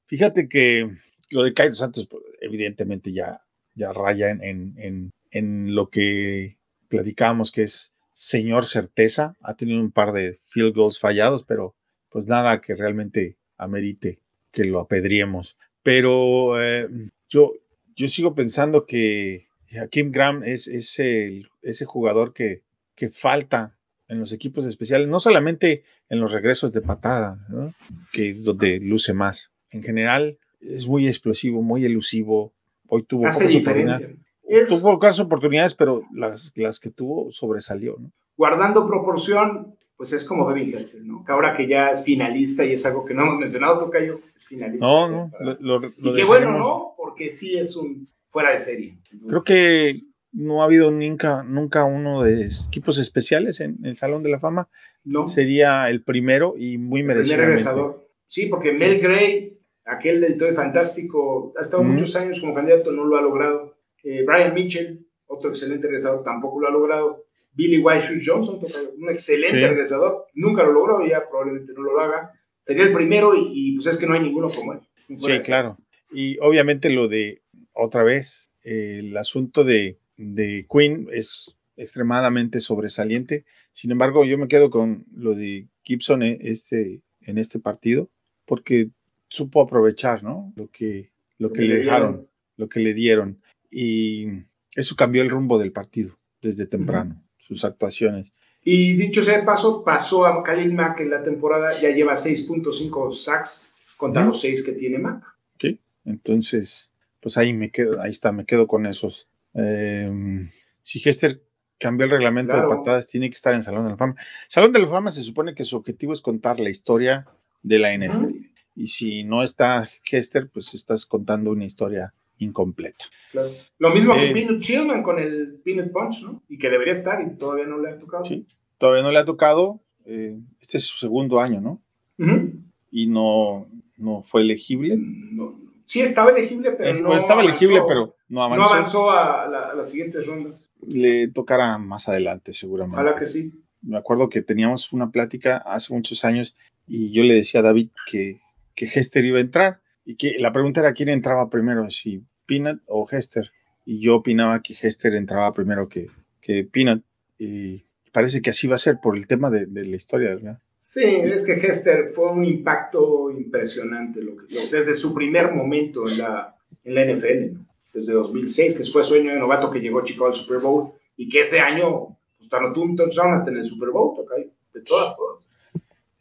[0.06, 0.90] fíjate que
[1.30, 3.42] lo de Cairo Santos, pues, evidentemente ya,
[3.76, 6.58] ya raya en, en, en lo que
[6.88, 9.36] platicábamos que es señor certeza.
[9.42, 11.76] Ha tenido un par de field goals fallados, pero
[12.10, 14.20] pues nada que realmente amerite
[14.52, 15.58] que lo apedriemos.
[15.84, 16.88] Pero eh,
[17.30, 17.54] yo,
[17.96, 19.48] yo sigo pensando que
[19.80, 22.64] Hakim Graham es, es el- ese jugador que,
[22.96, 23.78] que falta
[24.08, 27.74] en los equipos especiales, no solamente en los regresos de patada, ¿no?
[28.14, 29.52] que es donde luce más.
[29.70, 32.54] En general es muy explosivo, muy elusivo.
[32.88, 34.08] Hoy tuvo Hace diferencia.
[34.48, 37.98] Es, Tuvo pocas oportunidades, pero las, las que tuvo sobresalió.
[38.00, 38.12] ¿no?
[38.38, 41.24] guardando proporción, pues es como Devin Hester, ¿no?
[41.26, 44.46] Que ahora que ya es finalista y es algo que no hemos mencionado, Tocayo, es
[44.46, 44.86] finalista.
[44.86, 46.56] No, no, Para- lo, lo- y qué bueno.
[46.58, 46.94] ¿no?
[46.96, 49.00] Porque sí es un fuera de serie.
[49.28, 54.30] Creo que no ha habido nunca, nunca uno de equipos especiales en el Salón de
[54.30, 54.70] la Fama.
[55.04, 55.26] no.
[55.26, 57.42] Sería el primero y muy primer merecido.
[57.42, 58.08] regresador.
[58.28, 61.92] Sí, porque Mel Gray, aquel del Toy Fantástico, ha estado Mm.
[61.94, 63.67] muchos años como candidato, no lo ha logrado.
[64.10, 67.26] Eh, Brian Mitchell, otro excelente regresador, tampoco lo ha logrado.
[67.52, 68.60] Billy White Johnson,
[68.98, 69.68] un excelente Sí.
[69.68, 72.32] regresador, nunca lo logró ya probablemente no lo haga.
[72.62, 74.80] Sería el primero y, y, pues es que no hay ninguno como él.
[75.16, 75.78] Sí, claro.
[76.12, 77.42] Y obviamente lo de,
[77.74, 83.44] otra vez, eh, el asunto de, de Quinn es extremadamente sobresaliente.
[83.72, 88.10] Sin embargo, yo me quedo con lo de Gibson en este, en este partido,
[88.46, 88.90] porque
[89.28, 90.54] supo aprovechar, ¿no?
[90.56, 93.42] Lo que, lo que le dejaron, lo que le dieron.
[93.70, 94.28] Y
[94.76, 98.32] eso cambió el rumbo del partido desde temprano, sus actuaciones.
[98.64, 103.14] Y dicho sea de paso, pasó a Khalil Mack en la temporada, ya lleva 6.5
[103.14, 105.24] sacks contra los 6 que tiene Mack.
[105.60, 106.92] Sí, entonces,
[107.22, 109.30] pues ahí me quedo, ahí está, me quedo con esos.
[109.54, 110.50] Eh,
[110.82, 111.42] si Hester
[111.80, 112.70] cambió el reglamento Claro.
[112.70, 114.16] de patadas, tiene que estar en Salón de la Fama.
[114.48, 117.28] Salón de la Fama se supone que su objetivo es contar la historia
[117.64, 118.36] de la NFL.
[118.76, 123.06] Y si no está Hester, pues estás contando una historia incompleta.
[123.32, 123.52] Claro.
[123.80, 126.44] Lo mismo que Eh, Peanut Chillman con el Peanut Punch, ¿no?
[126.50, 128.26] Y que debería estar y todavía no le ha tocado.
[128.26, 128.46] Sí,
[128.78, 129.82] todavía no le ha tocado.
[130.06, 131.82] eh, este es su segundo año, ¿no?
[132.18, 132.54] Ujú.
[132.92, 133.68] Y no,
[133.98, 134.96] no fue elegible.
[134.98, 137.88] No, sí estaba elegible, pero Eh, no pues, estaba elegible, avanzó.
[137.88, 140.72] pero no avanzó a, la- a las siguientes rondas.
[140.88, 143.02] Le tocará más adelante, seguramente.
[143.02, 143.54] Ojalá que sí.
[143.82, 146.56] Me acuerdo que teníamos una plática hace muchos años
[146.88, 148.40] y yo le decía a David que,
[148.76, 152.82] que Hester iba a entrar y que la pregunta era quién entraba primero, si Peanut
[152.88, 153.52] o Hester.
[153.86, 156.08] Y yo opinaba que Hester entraba primero que,
[156.42, 157.04] que Peanut.
[157.38, 160.60] Y parece que así va a ser por el tema de, de la historia, ¿verdad?
[160.80, 166.08] Sí, es que Hester fue un impacto impresionante lo que- lo- desde su primer momento
[166.10, 167.66] en la, en la NFL, ¿no?
[167.94, 171.42] desde 2006, que fue sueño de novato que llegó Chicago al Super Bowl y que
[171.42, 175.44] ese año pues, anotó un touchdown hasta en el Super Bowl, tocayo, de todas, todas.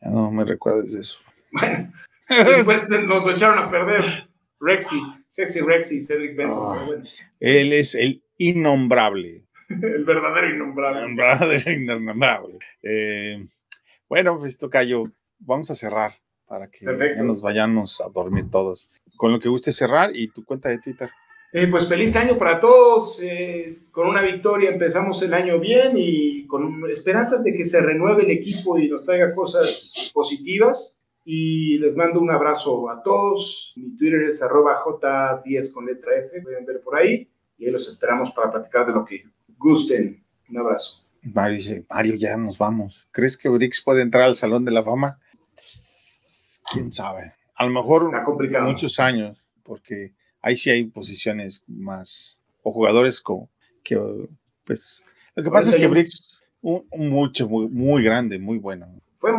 [0.00, 1.20] Ya no me recuerdes de eso.
[1.52, 1.92] Bueno,
[2.28, 4.02] después se- nos echaron a perder
[4.60, 6.84] Rexy, Sexy Rexy, Cedric Benson, Ah.
[6.86, 7.04] bueno,
[7.40, 9.44] Él es el innombrable.
[9.68, 11.00] el verdadero innombrable.
[11.00, 12.58] Innombrable, innombrable.
[12.82, 13.46] Eh,
[14.08, 16.14] bueno, pues Tocayo, vamos a cerrar
[16.46, 17.18] para que Perfecto.
[17.18, 18.88] ya nos vayamos a dormir todos.
[19.16, 21.10] Con lo que guste cerrar y tu cuenta de Twitter.
[21.52, 23.20] Eh, pues feliz año para todos.
[23.22, 28.22] eh, con una victoria empezamos el año bien y con esperanzas de que se renueve
[28.24, 30.95] el equipo y nos traiga cosas positivas.
[31.28, 33.72] Y les mando un abrazo a todos.
[33.74, 36.40] Mi Twitter es arroba J10 con letra F.
[36.40, 37.28] Pueden ver por ahí.
[37.58, 39.24] Y ahí los esperamos para platicar de lo que
[39.58, 40.24] gusten.
[40.48, 41.04] Un abrazo.
[41.22, 43.08] Mario dice, Mario, ya nos vamos.
[43.10, 45.18] ¿Crees que Brix puede entrar al Salón de la Fama?
[46.72, 47.32] ¿Quién sabe?
[47.56, 48.68] A lo mejor Está complicado.
[48.68, 53.50] muchos años, porque ahí sí hay posiciones más, o jugadores como,
[53.82, 53.98] que,
[54.64, 55.02] pues,
[55.34, 55.90] lo que pasa es que 41.
[55.90, 56.35] Brix,
[56.90, 58.86] un, mucho, muy, muy grande, muy bueno.
[59.14, 59.30] Fue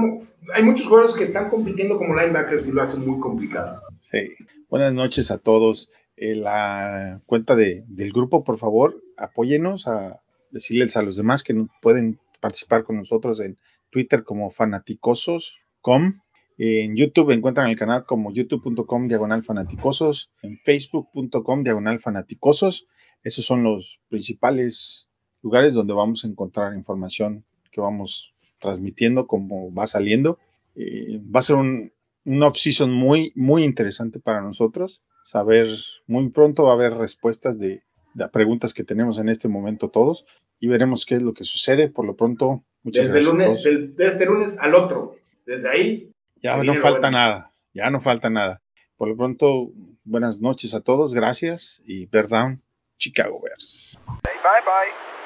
[0.56, 3.82] hay muchos jugadores que están compitiendo como linebackers y lo hacen muy complicado.
[4.00, 4.30] Sí.
[4.70, 5.90] Buenas noches a todos.
[6.16, 10.22] Eh, la cuenta de, del grupo, por favor, apóyenos a
[10.52, 13.58] decirles a los demás que no- pueden participar con nosotros en
[13.90, 16.22] Twitter como fanaticosos.com.
[16.58, 22.88] En YouTube encuentran el canal como youtube.com diagonal fanaticosos, en facebook.com diagonal fanaticosos.
[23.24, 25.08] Esos son los principales
[25.48, 30.40] lugares donde vamos a encontrar información que vamos transmitiendo como va saliendo.
[30.76, 31.94] Eh, va a ser un,
[32.26, 35.02] un off-season muy, muy interesante para nosotros.
[35.24, 35.68] Saber,
[36.06, 37.82] muy pronto va a haber respuestas de,
[38.14, 40.26] de preguntas que tenemos en este momento todos
[40.60, 41.88] y veremos qué es lo que sucede.
[41.90, 43.34] Por lo pronto, muchas Desde, gracias.
[43.34, 43.64] lunes, todos.
[43.64, 45.16] del- de este lunes al otro.
[45.46, 46.12] Desde ahí
[46.44, 47.18] Ya no falta bueno.
[47.18, 48.62] nada, ya no falta nada.
[48.98, 49.72] Por lo pronto,
[50.04, 52.62] buenas noches a todos, gracias y Bear Down,
[52.98, 53.98] Chicago Bears.
[54.24, 55.17] Bye bye.